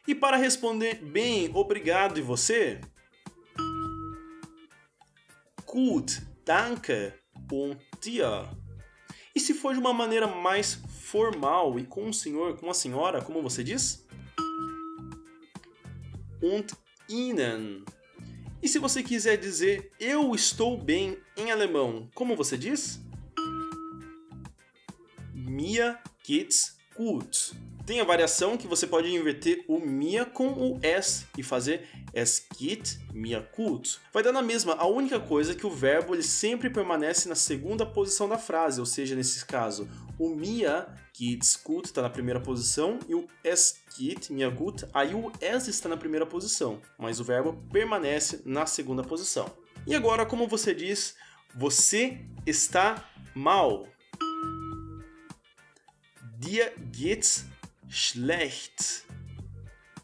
E 0.08 0.16
para 0.16 0.36
responder 0.36 0.96
bem, 0.96 1.48
obrigado 1.54 2.18
e 2.18 2.22
você? 2.22 2.80
Gut, 5.64 6.20
danke 6.44 7.14
und 7.52 7.78
dir. 8.00 8.50
E 9.32 9.38
se 9.38 9.54
for 9.54 9.74
de 9.74 9.78
uma 9.78 9.92
maneira 9.92 10.26
mais 10.26 10.74
formal 11.04 11.78
e 11.78 11.86
com 11.86 12.06
um 12.06 12.12
senhor, 12.12 12.56
com 12.56 12.66
uma 12.66 12.74
senhora, 12.74 13.22
como 13.22 13.40
você 13.40 13.62
diz? 13.62 14.04
Und 16.42 16.72
Ihnen. 17.08 17.84
E 18.60 18.66
se 18.66 18.80
você 18.80 19.04
quiser 19.04 19.36
dizer 19.36 19.92
eu 20.00 20.34
estou 20.34 20.76
bem 20.76 21.16
em 21.38 21.52
alemão, 21.52 22.08
como 22.14 22.34
você 22.34 22.58
diz? 22.58 23.00
Mir 25.32 25.98
geht's 26.24 26.76
gut. 26.96 27.52
Tem 27.86 28.00
a 28.00 28.04
variação 28.04 28.58
que 28.58 28.66
você 28.66 28.86
pode 28.86 29.08
inverter 29.08 29.64
o 29.66 29.78
mir 29.78 30.26
com 30.26 30.48
o 30.48 30.78
es 30.82 31.24
e 31.38 31.42
fazer 31.42 31.88
es 32.12 32.44
geht 32.58 32.98
mir 33.14 33.48
gut. 33.56 33.98
Vai 34.12 34.22
dar 34.22 34.32
na 34.32 34.42
mesma, 34.42 34.74
a 34.74 34.86
única 34.86 35.18
coisa 35.18 35.52
é 35.52 35.54
que 35.54 35.66
o 35.66 35.70
verbo 35.70 36.14
ele 36.14 36.22
sempre 36.22 36.68
permanece 36.68 37.28
na 37.28 37.34
segunda 37.34 37.86
posição 37.86 38.28
da 38.28 38.36
frase, 38.36 38.80
ou 38.80 38.84
seja, 38.84 39.14
nesse 39.14 39.46
caso, 39.46 39.88
o 40.18 40.28
mir 40.28 40.86
geht's 41.14 41.56
gut 41.56 41.86
está 41.86 42.02
na 42.02 42.10
primeira 42.10 42.40
posição 42.40 42.98
e 43.08 43.14
o 43.14 43.26
es 43.42 43.80
geht 43.96 44.30
mir 44.32 44.50
gut, 44.50 44.84
aí 44.92 45.14
o 45.14 45.32
es 45.40 45.68
está 45.68 45.88
na 45.88 45.96
primeira 45.96 46.26
posição, 46.26 46.82
mas 46.98 47.20
o 47.20 47.24
verbo 47.24 47.54
permanece 47.72 48.42
na 48.44 48.66
segunda 48.66 49.02
posição. 49.02 49.50
E 49.86 49.94
agora, 49.94 50.26
como 50.26 50.46
você 50.46 50.74
diz, 50.74 51.16
você 51.54 52.18
está 52.46 53.08
mal. 53.34 53.88
Dir 56.38 56.72
geht's 56.92 57.46
schlecht. 57.88 59.04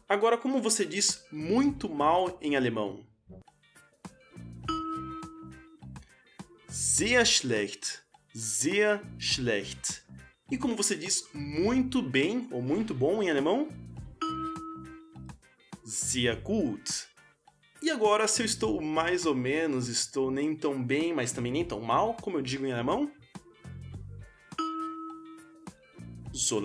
Agora, 0.07 0.37
como 0.37 0.61
você 0.61 0.85
diz 0.85 1.25
muito 1.31 1.89
mal 1.89 2.37
em 2.41 2.55
alemão? 2.55 3.05
Sehr 6.67 7.25
schlecht. 7.25 8.03
Sehr 8.33 9.01
schlecht. 9.17 10.03
E 10.51 10.57
como 10.57 10.75
você 10.75 10.95
diz 10.95 11.27
muito 11.33 12.01
bem 12.01 12.47
ou 12.51 12.61
muito 12.61 12.93
bom 12.93 13.23
em 13.23 13.29
alemão? 13.31 13.69
Sehr 15.83 16.35
gut. 16.41 17.14
E 17.85 17.91
agora, 17.91 18.27
se 18.27 18.41
eu 18.41 18.47
estou 18.47 18.81
mais 18.81 19.27
ou 19.27 19.35
menos, 19.35 19.89
estou 19.89 20.31
nem 20.31 20.55
tão 20.55 20.83
bem, 20.83 21.13
mas 21.13 21.31
também 21.31 21.51
nem 21.51 21.63
tão 21.63 21.79
mal, 21.79 22.17
como 22.19 22.35
eu 22.35 22.41
digo 22.41 22.65
em 22.65 22.71
alemão? 22.73 23.11
So. 26.33 26.59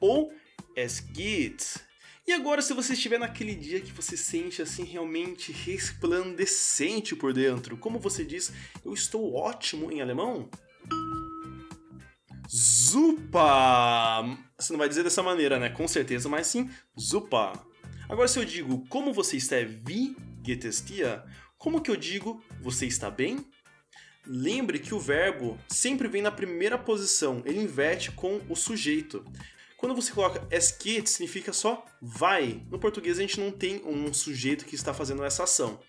Ou 0.00 0.32
es 0.74 0.98
geht. 0.98 1.78
E 2.26 2.32
agora, 2.32 2.60
se 2.60 2.74
você 2.74 2.94
estiver 2.94 3.20
naquele 3.20 3.54
dia 3.54 3.80
que 3.80 3.92
você 3.92 4.16
sente 4.16 4.60
assim 4.60 4.82
realmente 4.82 5.52
resplandecente 5.52 7.14
por 7.14 7.32
dentro, 7.32 7.76
como 7.76 8.00
você 8.00 8.24
diz, 8.24 8.52
eu 8.84 8.92
estou 8.92 9.32
ótimo 9.34 9.92
em 9.92 10.02
alemão? 10.02 10.50
Zupa! 12.50 14.24
Você 14.58 14.72
não 14.72 14.78
vai 14.80 14.88
dizer 14.88 15.04
dessa 15.04 15.22
maneira, 15.22 15.60
né? 15.60 15.68
Com 15.68 15.86
certeza, 15.86 16.28
mas 16.28 16.48
sim, 16.48 16.68
zupa. 16.98 17.52
Agora, 18.08 18.26
se 18.26 18.40
eu 18.40 18.44
digo 18.44 18.84
como 18.88 19.12
você 19.12 19.36
está, 19.36 19.54
wie 19.86 20.31
geht 20.42 20.66
es 20.66 20.84
dir? 20.84 21.22
Como 21.56 21.80
que 21.80 21.90
eu 21.90 21.96
digo 21.96 22.42
você 22.60 22.86
está 22.86 23.10
bem? 23.10 23.46
Lembre 24.26 24.78
que 24.78 24.94
o 24.94 25.00
verbo 25.00 25.58
sempre 25.68 26.08
vem 26.08 26.22
na 26.22 26.30
primeira 26.30 26.78
posição, 26.78 27.42
ele 27.44 27.60
inverte 27.60 28.12
com 28.12 28.40
o 28.48 28.54
sujeito. 28.54 29.24
Quando 29.76 29.94
você 29.94 30.12
coloca 30.12 30.46
es 30.50 30.70
geht, 30.70 31.10
significa 31.10 31.52
só 31.52 31.84
vai. 32.00 32.64
No 32.70 32.78
português 32.78 33.18
a 33.18 33.22
gente 33.22 33.40
não 33.40 33.50
tem 33.50 33.82
um 33.84 34.12
sujeito 34.12 34.64
que 34.64 34.76
está 34.76 34.94
fazendo 34.94 35.24
essa 35.24 35.42
ação. 35.42 35.80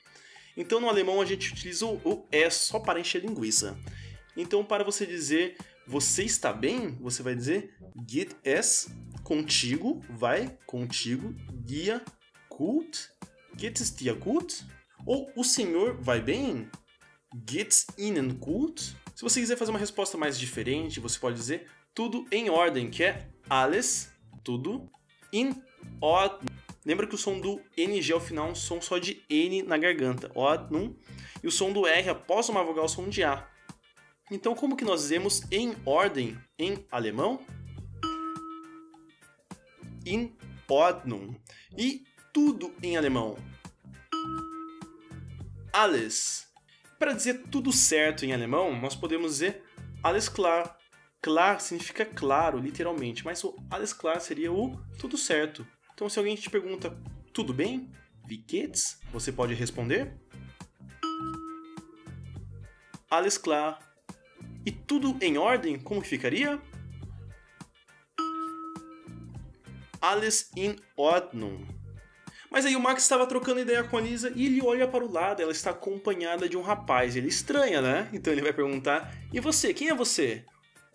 Então 0.57 0.79
no 0.79 0.89
alemão 0.89 1.21
a 1.21 1.25
gente 1.25 1.51
utiliza 1.51 1.85
o 1.85 2.27
es 2.31 2.53
só 2.53 2.79
para 2.79 2.99
encher 2.99 3.23
linguiça. 3.23 3.77
Então 4.35 4.63
para 4.63 4.83
você 4.83 5.05
dizer 5.05 5.57
você 5.85 6.23
está 6.23 6.53
bem, 6.53 6.97
você 7.01 7.21
vai 7.21 7.35
dizer 7.35 7.75
geht 8.07 8.35
es 8.43 8.87
contigo, 9.23 10.01
vai 10.09 10.57
contigo, 10.65 11.35
dir 11.51 12.01
gut, 12.49 13.09
geht 13.55 13.79
es 13.79 13.95
dir 13.95 14.15
gut? 14.15 14.65
Ou 15.05 15.31
o 15.35 15.43
senhor 15.43 15.97
vai 16.01 16.21
bem? 16.21 16.69
Geht's 17.45 17.87
Ihnen 17.97 18.39
gut? 18.39 18.95
Se 19.15 19.21
você 19.21 19.39
quiser 19.39 19.57
fazer 19.57 19.71
uma 19.71 19.79
resposta 19.79 20.17
mais 20.17 20.39
diferente, 20.39 20.99
você 20.99 21.19
pode 21.19 21.35
dizer 21.35 21.67
tudo 21.93 22.25
em 22.31 22.49
ordem, 22.49 22.89
que 22.89 23.03
é 23.03 23.29
alles, 23.49 24.11
tudo, 24.43 24.89
in 25.31 25.53
Ordnung. 26.01 26.51
Lembra 26.85 27.07
que 27.07 27.15
o 27.15 27.17
som 27.17 27.39
do 27.39 27.61
NG 27.77 28.11
ao 28.11 28.19
final 28.19 28.49
é 28.49 28.51
um 28.51 28.55
som 28.55 28.81
só 28.81 28.97
de 28.97 29.23
N 29.29 29.63
na 29.63 29.77
garganta, 29.77 30.29
Ordnung, 30.35 30.95
e 31.41 31.47
o 31.47 31.51
som 31.51 31.71
do 31.71 31.87
R 31.87 32.09
após 32.09 32.49
uma 32.49 32.63
vogal 32.63 32.83
é 32.83 32.87
o 32.87 32.89
som 32.89 33.07
de 33.07 33.23
A. 33.23 33.47
Então, 34.29 34.55
como 34.55 34.75
que 34.75 34.83
nós 34.83 35.01
dizemos 35.01 35.43
em 35.51 35.75
ordem 35.85 36.37
em 36.57 36.85
alemão? 36.91 37.39
In 40.05 40.35
Ordnung. 40.67 41.35
E 41.77 42.03
tudo 42.33 42.73
em 42.81 42.97
alemão? 42.97 43.37
Alles. 45.71 46.47
Para 46.99 47.13
dizer 47.13 47.43
tudo 47.51 47.71
certo 47.71 48.25
em 48.25 48.33
alemão, 48.33 48.75
nós 48.79 48.95
podemos 48.95 49.33
dizer 49.33 49.63
alles 50.01 50.27
klar. 50.27 50.77
Klar 51.21 51.61
significa 51.61 52.05
claro, 52.05 52.57
literalmente, 52.57 53.23
mas 53.23 53.43
o 53.43 53.55
alles 53.69 53.93
klar 53.93 54.19
seria 54.19 54.51
o 54.51 54.77
tudo 54.99 55.17
certo. 55.17 55.65
Então, 55.93 56.09
se 56.09 56.19
alguém 56.19 56.35
te 56.35 56.49
pergunta 56.49 56.97
tudo 57.31 57.53
bem, 57.53 57.89
wie 58.27 58.43
geht's? 58.45 58.99
Você 59.11 59.31
pode 59.31 59.53
responder 59.53 60.21
alles 63.13 63.37
klar. 63.37 63.79
E 64.65 64.71
tudo 64.71 65.15
em 65.21 65.37
ordem, 65.37 65.79
como 65.79 66.01
ficaria? 66.01 66.59
Alles 70.01 70.49
in 70.57 70.75
Ordnung. 70.97 71.82
Mas 72.53 72.67
aí 72.67 72.75
o 72.75 72.79
Max 72.79 73.01
estava 73.01 73.25
trocando 73.25 73.61
ideia 73.61 73.83
com 73.83 73.97
a 73.97 74.01
Lisa 74.01 74.31
e 74.35 74.45
ele 74.45 74.61
olha 74.61 74.87
para 74.87 75.03
o 75.03 75.11
lado, 75.11 75.41
ela 75.41 75.51
está 75.51 75.71
acompanhada 75.71 76.47
de 76.47 76.55
um 76.55 76.61
rapaz. 76.61 77.15
Ele 77.15 77.27
estranha, 77.27 77.81
né? 77.81 78.09
Então 78.13 78.31
ele 78.31 78.43
vai 78.43 78.53
perguntar: 78.53 79.11
"E 79.33 79.39
você, 79.39 79.73
quem 79.73 79.89
é 79.89 79.95
você?" 79.95 80.45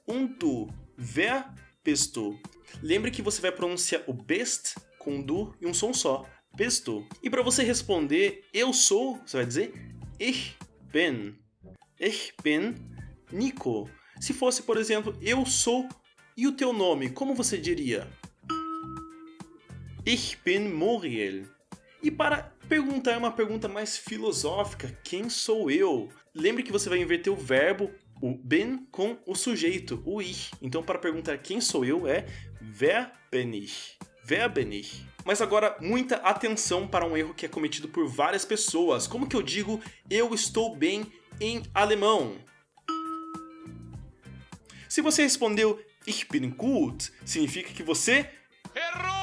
"Um 0.07 0.29
tu, 0.29 0.69
wer 1.17 1.45
bist 1.85 2.15
du?" 2.15 2.39
Lembre 2.81 3.11
que 3.11 3.21
você 3.21 3.43
vai 3.43 3.51
pronunciar 3.51 4.03
o 4.07 4.13
best 4.13 4.77
com 5.01 5.21
du 5.21 5.53
e 5.61 5.67
um 5.67 5.75
som 5.75 5.93
só. 5.93 6.25
Bist 6.55 6.85
du? 6.85 7.07
E 7.23 7.29
para 7.29 7.43
você 7.43 7.63
responder 7.63 8.45
eu 8.55 8.73
sou, 8.73 9.21
você 9.25 9.39
vai 9.39 9.47
dizer 9.47 9.73
ich 10.19 10.57
bin. 10.93 11.37
Ich 12.01 12.33
bin 12.43 12.75
Nico. 13.33 13.91
Se 14.21 14.33
fosse, 14.33 14.63
por 14.63 14.77
exemplo, 14.77 15.17
eu 15.21 15.45
sou 15.45 15.89
e 16.37 16.47
o 16.47 16.53
teu 16.53 16.73
nome, 16.73 17.11
como 17.11 17.35
você 17.35 17.59
diria? 17.59 18.09
Ich 20.11 20.39
bin 20.43 20.71
Muriel. 20.71 21.45
E 22.03 22.11
para 22.11 22.51
perguntar 22.67 23.19
uma 23.19 23.31
pergunta 23.31 23.69
mais 23.69 23.99
filosófica, 23.99 24.99
quem 25.05 25.29
sou 25.29 25.71
eu? 25.71 26.09
Lembre 26.35 26.63
que 26.63 26.73
você 26.73 26.89
vai 26.89 26.99
inverter 26.99 27.31
o 27.31 27.37
verbo 27.37 27.91
o 28.23 28.35
bin 28.35 28.87
com 28.91 29.19
o 29.27 29.35
sujeito, 29.35 30.03
o 30.07 30.23
ich. 30.23 30.51
Então, 30.63 30.83
para 30.83 30.99
perguntar 30.99 31.37
quem 31.37 31.61
sou 31.61 31.85
eu 31.85 32.09
é 32.09 32.25
wer 32.81 33.13
bin 33.31 33.53
ich? 33.53 33.99
Wer 34.27 34.49
bin 34.49 34.71
ich? 34.71 35.05
Mas 35.27 35.43
agora, 35.43 35.77
muita 35.79 36.17
atenção 36.17 36.89
para 36.89 37.05
um 37.05 37.15
erro 37.15 37.35
que 37.35 37.45
é 37.45 37.49
cometido 37.51 37.87
por 37.87 38.09
várias 38.09 38.47
pessoas. 38.47 39.07
Como 39.07 39.29
que 39.29 39.37
eu 39.37 39.43
digo 39.43 39.79
eu 40.09 40.33
estou 40.33 40.75
bem 40.75 41.05
em 41.39 41.63
alemão? 41.75 42.39
Se 44.89 45.03
você 45.03 45.21
respondeu 45.21 45.79
Ich 46.07 46.27
bin 46.31 46.49
gut, 46.49 47.13
significa 47.27 47.75
que 47.75 47.83
você 47.83 48.31
errou. 48.75 49.18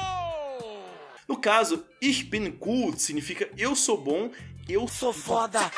No 1.28 1.36
caso, 1.36 1.84
Ich 2.00 2.24
bin 2.30 2.50
gut 2.52 3.00
significa 3.00 3.50
eu 3.56 3.74
sou 3.74 4.00
bom, 4.00 4.30
eu 4.68 4.86
sou 4.86 5.12
foda. 5.12 5.70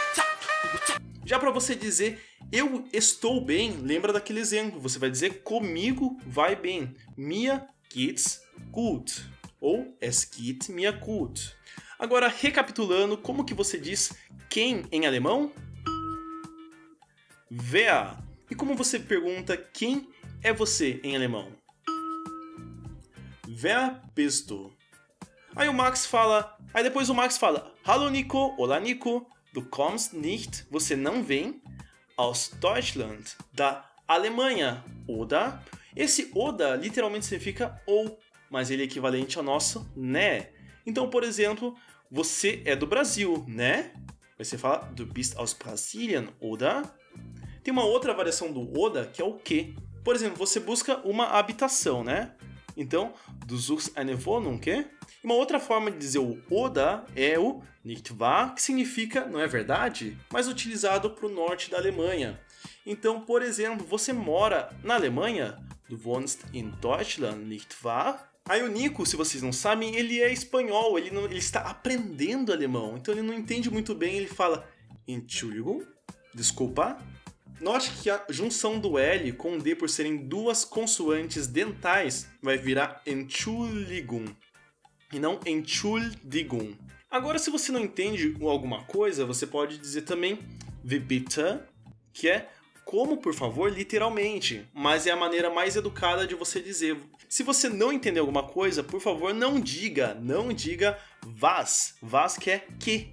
Já 1.24 1.38
para 1.38 1.50
você 1.50 1.74
dizer 1.74 2.20
eu 2.50 2.86
estou 2.92 3.44
bem, 3.44 3.72
lembra 3.72 4.12
daquele 4.12 4.40
exemplo. 4.40 4.80
Você 4.80 4.98
vai 4.98 5.10
dizer 5.10 5.42
comigo 5.42 6.18
vai 6.26 6.56
bem. 6.56 6.94
Mir 7.16 7.62
geht's 7.92 8.42
gut. 8.70 9.28
Ou 9.60 9.96
es 10.00 10.24
geht 10.24 10.70
mir 10.70 10.92
gut. 11.00 11.56
Agora, 11.98 12.28
recapitulando, 12.28 13.18
como 13.18 13.44
que 13.44 13.52
você 13.52 13.76
diz 13.76 14.12
quem 14.48 14.84
em 14.92 15.04
alemão? 15.04 15.52
Wer. 17.50 18.16
E 18.48 18.54
como 18.54 18.76
você 18.76 19.00
pergunta 19.00 19.56
quem 19.56 20.08
é 20.42 20.52
você 20.52 21.00
em 21.02 21.16
alemão? 21.16 21.52
Wer 23.48 24.00
bist 24.14 24.46
du? 24.46 24.77
Aí 25.56 25.68
o 25.68 25.72
Max 25.72 26.06
fala, 26.06 26.56
aí 26.72 26.82
depois 26.82 27.08
o 27.08 27.14
Max 27.14 27.38
fala: 27.38 27.72
Hallo 27.84 28.08
Nico, 28.10 28.54
olá 28.58 28.78
Nico, 28.78 29.26
du 29.52 29.62
kommst 29.62 30.14
nicht, 30.14 30.66
você 30.70 30.94
não 30.94 31.22
vem 31.22 31.62
aus 32.16 32.50
Deutschland, 32.60 33.36
da 33.52 33.90
Alemanha, 34.06 34.84
oder? 35.06 35.62
Esse 35.96 36.30
oder 36.34 36.76
literalmente 36.76 37.26
significa 37.26 37.80
ou, 37.86 38.18
mas 38.50 38.70
ele 38.70 38.82
é 38.82 38.84
equivalente 38.84 39.38
ao 39.38 39.44
nosso 39.44 39.90
né. 39.96 40.50
Então, 40.86 41.08
por 41.10 41.24
exemplo, 41.24 41.76
você 42.10 42.62
é 42.64 42.76
do 42.76 42.86
Brasil, 42.86 43.44
né? 43.48 43.92
Você 44.38 44.56
fala 44.56 44.86
du 44.94 45.06
bist 45.06 45.36
aus 45.36 45.52
Brasilien, 45.52 46.28
oder? 46.40 46.82
Tem 47.64 47.72
uma 47.72 47.84
outra 47.84 48.14
variação 48.14 48.52
do 48.52 48.78
oder 48.78 49.10
que 49.10 49.20
é 49.20 49.24
o 49.24 49.34
que. 49.34 49.74
Por 50.04 50.14
exemplo, 50.14 50.36
você 50.36 50.60
busca 50.60 50.98
uma 50.98 51.26
habitação, 51.26 52.04
né? 52.04 52.34
Então, 52.76 53.12
du 53.44 53.58
suchst 53.58 53.92
eine 53.96 54.14
Wohnung, 54.14 54.58
que? 54.58 54.86
Uma 55.22 55.34
outra 55.34 55.58
forma 55.58 55.90
de 55.90 55.98
dizer 55.98 56.20
o 56.20 56.40
oder 56.48 57.02
é 57.16 57.38
o 57.38 57.60
nicht 57.84 58.12
wahr, 58.12 58.54
que 58.54 58.62
significa 58.62 59.24
não 59.24 59.40
é 59.40 59.46
verdade, 59.46 60.16
mas 60.32 60.46
utilizado 60.46 61.10
para 61.10 61.26
o 61.26 61.30
norte 61.30 61.70
da 61.70 61.76
Alemanha. 61.76 62.40
Então, 62.86 63.20
por 63.20 63.42
exemplo, 63.42 63.86
você 63.86 64.12
mora 64.12 64.70
na 64.82 64.94
Alemanha? 64.94 65.58
Du 65.88 65.98
wohnst 66.04 66.40
in 66.52 66.70
Deutschland, 66.80 67.44
nicht 67.44 67.74
wahr? 67.82 68.30
Aí 68.48 68.62
o 68.62 68.68
Nico, 68.68 69.04
se 69.04 69.16
vocês 69.16 69.42
não 69.42 69.52
sabem, 69.52 69.96
ele 69.96 70.20
é 70.20 70.32
espanhol, 70.32 70.98
ele, 70.98 71.10
não, 71.10 71.24
ele 71.24 71.38
está 71.38 71.60
aprendendo 71.60 72.52
alemão, 72.52 72.96
então 72.96 73.12
ele 73.12 73.22
não 73.22 73.34
entende 73.34 73.70
muito 73.70 73.94
bem, 73.94 74.16
ele 74.16 74.28
fala 74.28 74.66
Entschuldigung, 75.06 75.82
desculpa, 76.34 76.98
Note 77.60 77.90
que 78.00 78.08
a 78.08 78.24
junção 78.28 78.78
do 78.78 78.96
L 78.96 79.32
com 79.32 79.56
o 79.56 79.58
D 79.60 79.74
por 79.74 79.90
serem 79.90 80.28
duas 80.28 80.64
consoantes 80.64 81.48
dentais 81.48 82.28
vai 82.40 82.56
virar 82.56 83.02
Entschuldigung 83.04 84.32
e 85.12 85.18
não 85.18 85.40
Entschuldigung. 85.46 86.76
Agora, 87.10 87.38
se 87.38 87.50
você 87.50 87.72
não 87.72 87.80
entende 87.80 88.36
alguma 88.42 88.84
coisa, 88.84 89.24
você 89.24 89.46
pode 89.46 89.78
dizer 89.78 90.02
também 90.02 90.38
wie 90.84 91.24
que 92.12 92.28
é 92.28 92.48
como, 92.84 93.18
por 93.18 93.34
favor, 93.34 93.70
literalmente, 93.70 94.66
mas 94.72 95.06
é 95.06 95.10
a 95.10 95.16
maneira 95.16 95.50
mais 95.50 95.76
educada 95.76 96.26
de 96.26 96.34
você 96.34 96.60
dizer. 96.60 96.96
Se 97.28 97.42
você 97.42 97.68
não 97.68 97.92
entender 97.92 98.20
alguma 98.20 98.42
coisa, 98.42 98.82
por 98.82 98.98
favor, 98.98 99.34
não 99.34 99.60
diga, 99.60 100.14
não 100.14 100.50
diga 100.52 100.98
was, 101.40 101.94
was 102.02 102.38
que 102.38 102.50
é 102.50 102.66
que, 102.80 103.08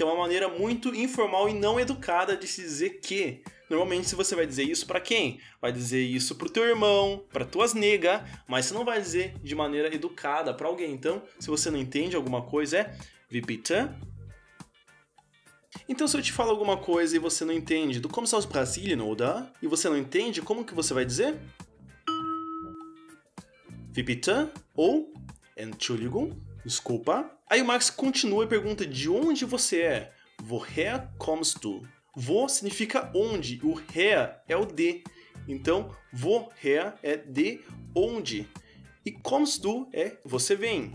que 0.00 0.04
é 0.04 0.06
uma 0.06 0.16
maneira 0.16 0.48
muito 0.48 0.94
informal 0.94 1.46
e 1.46 1.52
não 1.52 1.78
educada 1.78 2.34
de 2.34 2.46
se 2.46 2.62
dizer 2.62 3.00
que. 3.02 3.42
Normalmente 3.68 4.14
você 4.14 4.34
vai 4.34 4.46
dizer 4.46 4.62
isso 4.62 4.86
para 4.86 4.98
quem? 4.98 5.38
Vai 5.60 5.70
dizer 5.72 6.00
isso 6.00 6.36
pro 6.36 6.48
teu 6.48 6.64
irmão, 6.64 7.22
para 7.30 7.44
tuas 7.44 7.74
nega, 7.74 8.24
mas 8.48 8.64
você 8.64 8.72
não 8.72 8.82
vai 8.82 8.98
dizer 8.98 9.34
de 9.42 9.54
maneira 9.54 9.94
educada 9.94 10.54
para 10.54 10.66
alguém. 10.66 10.90
Então, 10.90 11.22
se 11.38 11.48
você 11.48 11.70
não 11.70 11.78
entende 11.78 12.16
alguma 12.16 12.40
coisa 12.40 12.78
é 12.78 12.96
bitte? 13.28 13.74
Então, 15.86 16.08
se 16.08 16.16
eu 16.16 16.22
te 16.22 16.32
falo 16.32 16.48
alguma 16.48 16.78
coisa 16.78 17.14
e 17.14 17.18
você 17.18 17.44
não 17.44 17.52
entende, 17.52 18.00
do 18.00 18.08
como 18.08 18.26
aus 18.32 18.46
Brasilien, 18.46 19.02
oder? 19.02 19.52
E 19.60 19.66
você 19.66 19.86
não 19.90 19.98
entende, 19.98 20.40
como 20.40 20.64
que 20.64 20.74
você 20.74 20.94
vai 20.94 21.04
dizer? 21.04 21.38
Bitte? 23.92 24.30
Ou 24.74 25.12
Entschuldigung? 25.58 26.49
Desculpa. 26.64 27.30
Aí 27.48 27.62
o 27.62 27.64
Max 27.64 27.90
continua 27.90 28.44
e 28.44 28.48
pergunta 28.48 28.86
de 28.86 29.08
onde 29.08 29.44
você 29.44 29.80
é? 29.80 30.12
Woher 30.48 31.08
kommst 31.18 31.58
du? 31.60 31.86
Wo 32.16 32.48
significa 32.48 33.10
onde, 33.14 33.60
o 33.62 33.80
her 33.94 34.40
é 34.48 34.56
o 34.56 34.64
de. 34.64 35.02
Então, 35.48 35.94
woher 36.22 36.94
é 37.02 37.16
de 37.16 37.60
onde. 37.94 38.48
E 39.04 39.12
kommst 39.12 39.60
du 39.60 39.88
é 39.92 40.16
você 40.24 40.54
vem. 40.54 40.92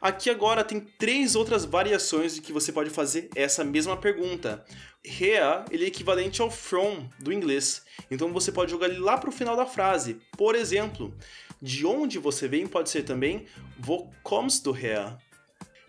Aqui 0.00 0.28
agora 0.28 0.64
tem 0.64 0.80
três 0.80 1.34
outras 1.34 1.64
variações 1.64 2.34
de 2.34 2.40
que 2.40 2.52
você 2.52 2.72
pode 2.72 2.90
fazer 2.90 3.30
essa 3.34 3.64
mesma 3.64 3.96
pergunta. 3.96 4.64
Here 5.04 5.64
ele 5.70 5.84
é 5.84 5.88
equivalente 5.88 6.42
ao 6.42 6.50
from 6.50 7.08
do 7.18 7.32
inglês, 7.32 7.82
então 8.10 8.32
você 8.32 8.52
pode 8.52 8.70
jogar 8.70 8.88
ele 8.88 8.98
lá 8.98 9.16
para 9.16 9.30
o 9.30 9.32
final 9.32 9.56
da 9.56 9.66
frase. 9.66 10.20
Por 10.36 10.54
exemplo, 10.54 11.14
de 11.62 11.86
onde 11.86 12.18
você 12.18 12.48
vem 12.48 12.66
pode 12.66 12.90
ser 12.90 13.04
também 13.04 13.46
wo 13.86 14.10
kommst 14.24 14.64
du 14.64 14.72
her? 14.72 15.16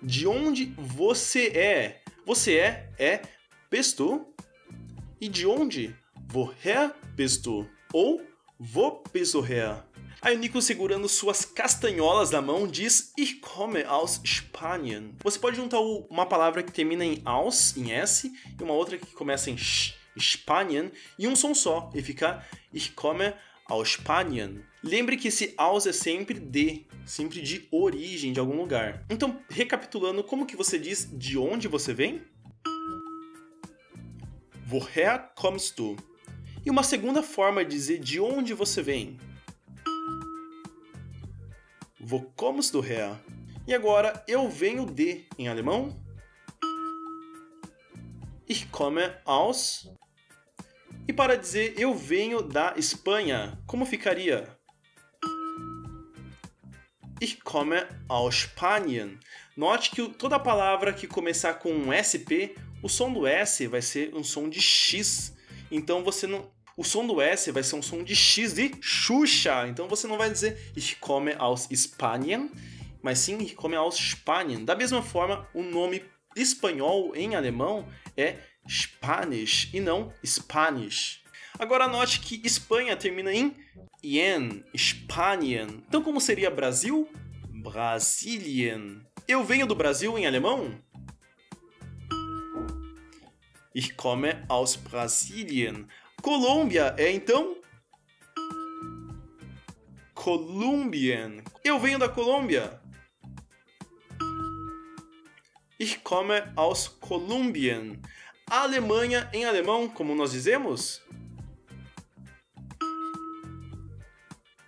De 0.02 0.28
onde 0.28 0.66
você 0.78 1.48
é? 1.48 2.04
Você 2.26 2.58
é 2.58 2.90
é 3.00 3.22
bist 3.72 3.98
du? 3.98 4.28
E 5.20 5.28
de 5.28 5.48
onde? 5.48 5.96
Woher 6.32 6.94
bist 7.16 7.44
du? 7.44 7.68
Ou 7.92 8.22
wo 8.60 9.04
bist 9.12 9.34
du 9.34 9.42
her? 9.42 9.84
Aí 10.22 10.36
o 10.36 10.40
Nico, 10.40 10.62
segurando 10.62 11.10
suas 11.10 11.44
castanholas 11.44 12.32
na 12.32 12.42
mão, 12.42 12.68
diz 12.68 13.12
Ich 13.18 13.42
komme 13.42 13.84
aus 13.84 14.22
Spanien. 14.24 15.16
Você 15.22 15.38
pode 15.38 15.58
juntar 15.58 15.80
uma 15.82 16.26
palavra 16.26 16.64
que 16.64 16.72
termina 16.72 17.04
em 17.04 17.22
aus, 17.26 17.76
em 17.76 17.92
S, 17.92 18.32
e 18.58 18.64
uma 18.64 18.74
outra 18.74 18.98
que 18.98 19.14
começa 19.14 19.50
em 19.50 19.58
sh, 19.58 19.96
Spanien, 20.18 20.92
e 21.20 21.28
um 21.28 21.36
som 21.36 21.54
só, 21.54 21.92
e 21.94 22.02
fica 22.02 22.42
Ich 22.74 22.92
komme 22.94 23.34
aus 23.68 23.94
Spanien. 23.94 24.64
Lembre 24.84 25.16
que 25.16 25.30
esse 25.30 25.54
aus 25.58 25.88
é 25.88 25.94
sempre 25.94 26.38
de, 26.38 26.86
sempre 27.06 27.42
de 27.42 27.66
origem, 27.72 28.34
de 28.34 28.40
algum 28.40 28.58
lugar. 28.58 29.06
Então, 29.10 29.40
recapitulando, 29.50 30.22
como 30.26 30.46
que 30.46 30.58
você 30.58 30.78
diz 30.78 31.10
de 31.10 31.38
onde 31.38 31.70
você 31.70 31.94
vem? 31.94 32.22
Woher 34.70 35.30
kommst 35.36 35.78
du? 35.78 35.96
E 36.66 36.70
uma 36.70 36.84
segunda 36.84 37.24
forma 37.24 37.64
de 37.64 37.72
dizer 37.72 38.00
de 38.00 38.20
onde 38.20 38.54
você 38.54 38.82
vem? 38.82 39.18
Wo 41.98 42.22
kommst 42.36 42.74
du 42.74 42.82
her? 42.82 43.16
E 43.66 43.74
agora, 43.74 44.22
eu 44.28 44.50
venho 44.50 44.86
de 44.86 45.26
em 45.40 45.48
alemão? 45.48 45.98
Ich 48.50 48.68
komme 48.68 49.04
aus. 49.24 49.90
E 51.08 51.14
para 51.14 51.38
dizer 51.38 51.76
eu 51.78 51.96
venho 51.96 52.42
da 52.42 52.74
Espanha, 52.76 53.58
como 53.66 53.86
ficaria? 53.86 54.62
Ich 57.22 57.42
komme 57.44 57.88
aus 58.08 58.36
Spanien. 58.36 59.20
Note 59.56 59.92
que 59.92 60.10
toda 60.10 60.40
palavra 60.40 60.94
que 60.94 61.08
começar 61.08 61.54
com 61.56 61.72
um 61.72 61.92
SP, 61.94 62.56
o 62.82 62.90
som 62.90 63.12
do 63.14 63.26
S 63.26 63.66
vai 63.68 63.82
ser 63.82 64.14
um 64.14 64.24
som 64.24 64.50
de 64.50 64.62
X. 64.62 65.34
Então 65.72 66.04
você 66.04 66.28
não. 66.28 66.52
O 66.76 66.84
som 66.84 67.06
do 67.06 67.22
S 67.22 67.52
vai 67.52 67.64
ser 67.64 67.76
um 67.76 67.82
som 67.82 68.04
de 68.04 68.16
X 68.16 68.54
de 68.54 68.72
Xuxa. 68.82 69.68
Então 69.68 69.88
você 69.88 70.08
não 70.08 70.18
vai 70.18 70.30
dizer 70.30 70.72
Ich 70.76 70.98
komme 70.98 71.34
aus 71.38 71.68
Spanien, 71.74 72.52
mas 73.02 73.20
sim 73.20 73.38
Ich 73.42 73.56
komme 73.56 73.76
aus 73.76 73.96
Spanien. 73.96 74.66
Da 74.66 74.76
mesma 74.76 75.02
forma, 75.02 75.48
o 75.54 75.62
nome 75.62 76.04
espanhol 76.36 77.16
em 77.16 77.36
alemão 77.36 77.88
é 78.18 78.38
Spanish 78.68 79.70
e 79.74 79.80
não 79.80 80.12
Spanish. 80.26 81.23
Agora 81.64 81.88
note 81.88 82.20
que 82.20 82.46
Espanha 82.46 82.94
termina 82.94 83.34
em 83.34 83.56
ien, 84.04 84.66
Spanien. 84.76 85.82
Então 85.88 86.04
como 86.04 86.20
seria 86.20 86.52
Brasil? 86.52 87.10
Brasilien. 87.48 89.00
Eu 89.30 89.46
venho 89.46 89.66
do 89.66 89.74
Brasil 89.74 90.18
em 90.18 90.28
alemão? 90.28 90.78
Ich 93.74 93.94
komme 93.94 94.36
aus 94.50 94.76
Brasilien. 94.76 95.88
Colômbia 96.22 96.96
é 96.98 97.10
então? 97.10 97.56
Kolumbien. 100.14 101.46
Eu 101.64 101.80
venho 101.80 101.98
da 101.98 102.10
Colômbia. 102.10 102.78
Ich 105.80 106.00
komme 106.00 106.44
aus 106.58 106.90
Kolumbien. 106.90 108.02
Alemanha 108.48 109.30
em 109.32 109.46
alemão, 109.46 109.88
como 109.88 110.14
nós 110.14 110.34
dizemos? 110.34 111.03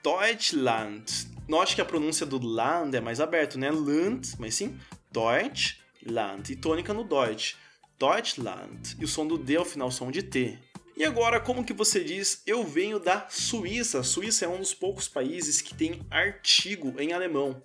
Deutschland. 0.05 1.03
Note 1.47 1.73
que 1.73 1.81
a 1.81 1.85
pronúncia 1.85 2.27
do 2.27 2.37
land 2.37 2.95
é 2.95 3.01
mais 3.01 3.19
aberto, 3.19 3.57
né? 3.57 3.71
Land, 3.71 4.35
mas 4.37 4.53
sim 4.53 4.77
Deutschland. 5.11 6.53
E 6.53 6.55
tônica 6.55 6.93
no 6.93 7.03
Deutsch. 7.03 7.55
Deutschland. 7.97 8.95
E 8.99 9.03
o 9.03 9.07
som 9.07 9.25
do 9.25 9.35
D 9.35 9.55
ao 9.55 9.65
final, 9.65 9.89
som 9.89 10.11
de 10.11 10.21
T. 10.21 10.59
E 10.95 11.03
agora, 11.03 11.39
como 11.39 11.65
que 11.65 11.73
você 11.73 12.03
diz 12.03 12.43
eu 12.45 12.63
venho 12.63 12.99
da 12.99 13.25
Suíça? 13.31 14.03
Suíça 14.03 14.45
é 14.45 14.47
um 14.47 14.59
dos 14.59 14.75
poucos 14.75 15.07
países 15.07 15.59
que 15.59 15.73
tem 15.73 16.05
artigo 16.11 16.93
em 16.99 17.11
alemão. 17.11 17.63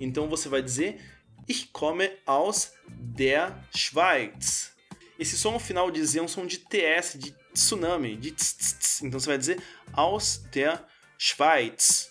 Então 0.00 0.30
você 0.30 0.48
vai 0.48 0.62
dizer 0.62 0.98
Ich 1.46 1.68
komme 1.74 2.10
aus 2.24 2.72
der 2.88 3.54
Schweiz. 3.76 4.72
Esse 5.18 5.36
som 5.36 5.52
ao 5.52 5.60
final 5.60 5.90
de 5.90 6.02
Z 6.02 6.20
é 6.20 6.22
um 6.22 6.28
som 6.28 6.46
de 6.46 6.56
TS, 6.56 7.18
de 7.18 7.36
tsunami, 7.52 8.16
de 8.16 8.30
tss, 8.30 8.78
tss. 8.78 9.04
Então 9.04 9.20
você 9.20 9.26
vai 9.26 9.36
dizer 9.36 9.62
aus 9.92 10.38
der 10.50 10.90
Schweiz. 11.24 12.10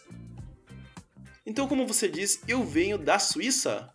Então, 1.45 1.67
como 1.67 1.85
você 1.85 2.07
diz, 2.07 2.41
eu 2.47 2.63
venho 2.63 2.97
da 2.97 3.19
Suíça? 3.19 3.93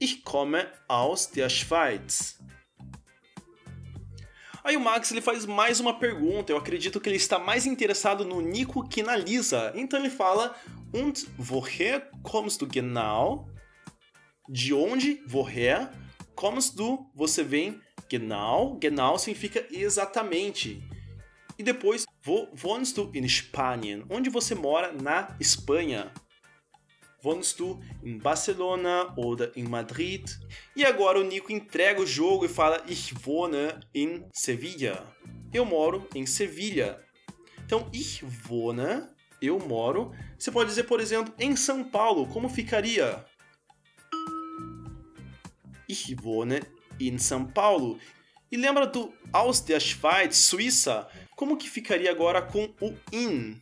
Ich 0.00 0.22
komme 0.22 0.66
aus 0.88 1.26
der 1.26 1.50
Schweiz. 1.50 2.40
Aí 4.64 4.74
o 4.74 4.80
Max 4.80 5.10
ele 5.10 5.20
faz 5.20 5.44
mais 5.44 5.80
uma 5.80 5.98
pergunta. 5.98 6.50
Eu 6.50 6.56
acredito 6.56 6.98
que 6.98 7.10
ele 7.10 7.16
está 7.16 7.38
mais 7.38 7.66
interessado 7.66 8.24
no 8.24 8.40
Nico 8.40 8.88
que 8.88 9.02
na 9.02 9.16
Lisa. 9.16 9.70
Então 9.74 10.00
ele 10.00 10.08
fala: 10.08 10.56
Und 10.94 11.26
woher 11.38 12.08
kommst 12.22 12.58
du 12.58 12.66
genau? 12.66 13.50
De 14.48 14.72
onde? 14.72 15.22
Woher? 15.30 15.90
Kommst 16.34 16.74
du? 16.74 17.06
Você 17.14 17.44
vem. 17.44 17.78
Genau. 18.08 18.78
Genau 18.78 19.18
significa 19.18 19.66
exatamente. 19.70 20.82
E 21.58 21.62
depois, 21.62 22.06
wohnst 22.26 22.96
du 22.96 23.10
in 23.14 23.28
Spanien? 23.28 24.04
Onde 24.08 24.30
você 24.30 24.54
mora 24.54 24.92
na 24.92 25.36
Espanha? 25.40 26.12
Wohnst 27.24 27.58
du 27.58 27.80
em 28.02 28.18
Barcelona 28.18 29.12
ou 29.16 29.36
em 29.54 29.62
Madrid? 29.64 30.28
E 30.74 30.84
agora 30.84 31.20
o 31.20 31.22
Nico 31.22 31.52
entrega 31.52 32.00
o 32.00 32.06
jogo 32.06 32.44
e 32.44 32.48
fala 32.48 32.82
Ich 32.88 33.14
wohne 33.24 33.74
in 33.94 34.24
Sevilla. 34.32 35.06
Eu 35.52 35.64
moro 35.64 36.08
em 36.14 36.26
Sevilha. 36.26 37.00
Então, 37.64 37.88
ich 37.92 38.24
wohne, 38.48 39.06
eu 39.40 39.58
moro. 39.58 40.12
Você 40.38 40.50
pode 40.50 40.70
dizer, 40.70 40.84
por 40.84 41.00
exemplo, 41.00 41.32
em 41.38 41.54
São 41.54 41.84
Paulo. 41.84 42.26
Como 42.26 42.48
ficaria? 42.48 43.24
Ich 45.88 46.16
wohne 46.22 46.60
in 47.00 47.18
São 47.18 47.44
Paulo. 47.44 47.98
E 48.52 48.56
lembra 48.58 48.86
do 48.86 49.10
Aus 49.32 49.60
der 49.60 49.80
Schweiz, 49.80 50.36
Suíça? 50.36 51.08
Como 51.34 51.56
que 51.56 51.70
ficaria 51.70 52.10
agora 52.10 52.42
com 52.42 52.64
o 52.82 52.94
in? 53.10 53.58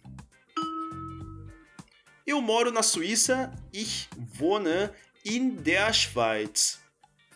Eu 2.26 2.42
moro 2.42 2.72
na 2.72 2.82
Suíça, 2.82 3.52
ich 3.72 4.08
wohne 4.40 4.90
in 5.24 5.50
der 5.50 5.94
Schweiz. 5.94 6.80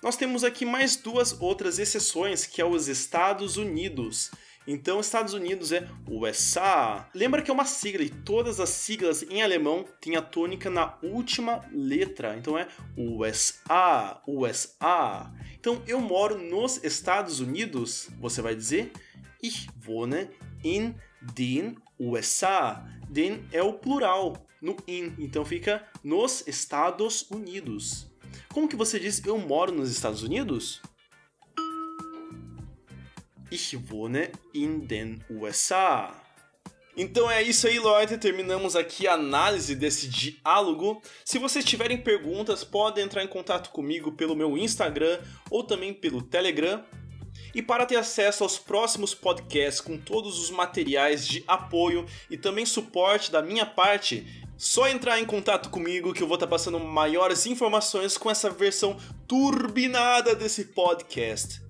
Nós 0.02 0.16
temos 0.16 0.42
aqui 0.42 0.64
mais 0.64 0.96
duas 0.96 1.40
outras 1.40 1.78
exceções, 1.78 2.44
que 2.44 2.60
é 2.60 2.64
os 2.64 2.88
Estados 2.88 3.56
Unidos. 3.56 4.32
Então, 4.66 5.00
Estados 5.00 5.34
Unidos 5.34 5.72
é 5.72 5.86
USA. 6.08 7.08
Lembra 7.14 7.42
que 7.42 7.50
é 7.50 7.54
uma 7.54 7.66
sigla 7.66 8.02
e 8.02 8.08
todas 8.08 8.60
as 8.60 8.70
siglas 8.70 9.22
em 9.22 9.42
alemão 9.42 9.84
têm 10.00 10.16
a 10.16 10.22
tônica 10.22 10.70
na 10.70 10.98
última 11.02 11.60
letra. 11.72 12.36
Então 12.36 12.58
é 12.58 12.66
USA, 12.96 14.22
USA. 14.26 15.30
Então, 15.58 15.82
eu 15.86 16.00
moro 16.00 16.38
nos 16.38 16.82
Estados 16.82 17.40
Unidos. 17.40 18.08
Você 18.20 18.40
vai 18.40 18.54
dizer 18.54 18.90
Ich 19.42 19.68
wohne 19.86 20.30
in 20.64 20.94
den 21.34 21.76
USA. 21.98 22.82
Den 23.08 23.44
é 23.52 23.62
o 23.62 23.74
plural 23.74 24.44
no 24.60 24.76
in, 24.88 25.12
então 25.18 25.44
fica 25.44 25.86
nos 26.02 26.46
Estados 26.48 27.30
Unidos. 27.30 28.10
Como 28.52 28.66
que 28.66 28.76
você 28.76 28.98
diz 28.98 29.24
eu 29.24 29.36
moro 29.36 29.72
nos 29.72 29.90
Estados 29.90 30.22
Unidos? 30.22 30.80
Ich 33.54 33.76
wohne 33.88 34.32
in 34.52 34.80
den 34.80 35.20
USA. 35.30 36.12
Então 36.96 37.30
é 37.30 37.40
isso 37.40 37.68
aí, 37.68 37.78
Leute. 37.78 38.18
Terminamos 38.18 38.74
aqui 38.74 39.06
a 39.06 39.14
análise 39.14 39.76
desse 39.76 40.08
diálogo. 40.08 41.00
Se 41.24 41.38
vocês 41.38 41.64
tiverem 41.64 41.98
perguntas, 41.98 42.64
podem 42.64 43.04
entrar 43.04 43.22
em 43.22 43.28
contato 43.28 43.70
comigo 43.70 44.10
pelo 44.10 44.34
meu 44.34 44.58
Instagram 44.58 45.20
ou 45.48 45.62
também 45.62 45.94
pelo 45.94 46.20
Telegram. 46.20 46.84
E 47.54 47.62
para 47.62 47.86
ter 47.86 47.94
acesso 47.94 48.42
aos 48.42 48.58
próximos 48.58 49.14
podcasts 49.14 49.80
com 49.80 49.96
todos 49.96 50.40
os 50.40 50.50
materiais 50.50 51.24
de 51.24 51.44
apoio 51.46 52.06
e 52.28 52.36
também 52.36 52.66
suporte 52.66 53.30
da 53.30 53.40
minha 53.40 53.64
parte, 53.64 54.26
só 54.58 54.88
entrar 54.88 55.20
em 55.20 55.24
contato 55.24 55.70
comigo 55.70 56.12
que 56.12 56.24
eu 56.24 56.26
vou 56.26 56.34
estar 56.34 56.48
passando 56.48 56.80
maiores 56.80 57.46
informações 57.46 58.18
com 58.18 58.28
essa 58.28 58.50
versão 58.50 58.96
turbinada 59.28 60.34
desse 60.34 60.64
podcast. 60.64 61.63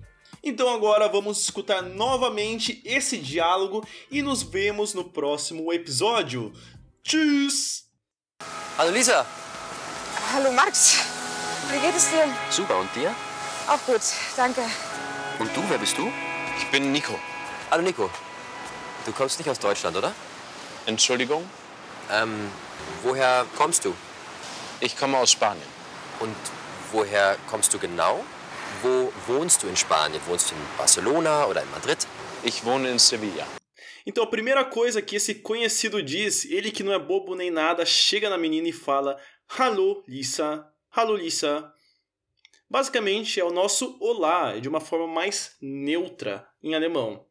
Então 0.47 0.69
agora 0.69 1.07
vamos 1.09 1.41
escutar 1.41 1.81
novamente 1.81 2.79
esse 2.85 3.17
diálogo 3.17 3.83
e 4.11 4.21
nos 4.21 4.43
vemos 4.43 4.93
no 4.93 5.03
próximo 5.03 5.73
episódio. 5.73 6.53
Tschüss! 7.03 7.85
Hallo 8.77 8.91
Lisa. 8.91 9.25
Hallo 10.33 10.51
Max. 10.51 10.97
Wie 11.71 11.79
geht 11.79 11.95
es 11.95 12.09
dir? 12.11 12.27
Super, 12.51 12.77
und 12.77 12.93
dir? 12.93 13.13
Auch 13.67 13.79
gut, 13.87 14.01
danke. 14.37 14.61
Und 15.39 15.49
du, 15.55 15.63
wer 15.67 15.79
bist 15.79 15.97
du? 15.97 16.11
Ich 16.59 16.69
bin 16.69 16.91
Nico. 16.91 17.17
Hallo 17.71 17.81
Nico. 17.81 18.09
Du 19.07 19.11
kommst 19.13 19.39
nicht 19.39 19.49
aus 19.49 19.57
Deutschland, 19.59 19.97
oder? 19.97 20.13
Entschuldigung, 20.85 21.43
Ähm, 22.11 22.51
woher 23.01 23.47
kommst 23.57 23.83
du? 23.85 23.95
ich 24.79 24.95
komme 24.95 25.17
aus 25.17 25.31
Spanien. 25.31 25.67
Und 26.19 26.35
woher 26.91 27.35
kommst 27.49 27.73
du 27.73 27.79
genau? 27.79 28.23
Wo 28.81 29.11
wohnst 29.27 29.63
du 29.63 29.67
in 29.67 29.75
Spanien? 29.75 30.21
Wohnst 30.27 30.51
du 30.51 30.55
in 30.55 30.61
Barcelona 30.77 31.45
oder 31.47 31.61
in 31.61 31.71
Madrid? 31.71 31.97
Ich 32.43 32.63
wohne 32.65 32.89
in 32.91 32.99
Sevilla. 32.99 33.47
Então 34.05 34.23
a 34.23 34.27
primeira 34.27 34.63
coisa 34.65 35.01
que 35.01 35.15
esse 35.15 35.35
conhecido 35.35 36.01
diz, 36.03 36.45
ele 36.45 36.71
que 36.71 36.83
não 36.83 36.93
é 36.93 36.99
bobo 36.99 37.35
nem 37.35 37.49
nada, 37.49 37.85
chega 37.85 38.29
na 38.29 38.37
menina 38.37 38.67
e 38.67 38.73
fala: 38.73 39.17
Hallo, 39.57 40.03
Lisa. 40.07 40.67
Hallo, 40.95 41.15
Lisa. 41.15 41.71
Basicamente 42.69 43.39
é 43.39 43.43
o 43.43 43.51
nosso 43.51 43.97
olá, 43.99 44.59
de 44.59 44.67
uma 44.67 44.79
forma 44.79 45.07
mais 45.07 45.55
neutra 45.61 46.47
em 46.61 46.75
alemão. 46.75 47.25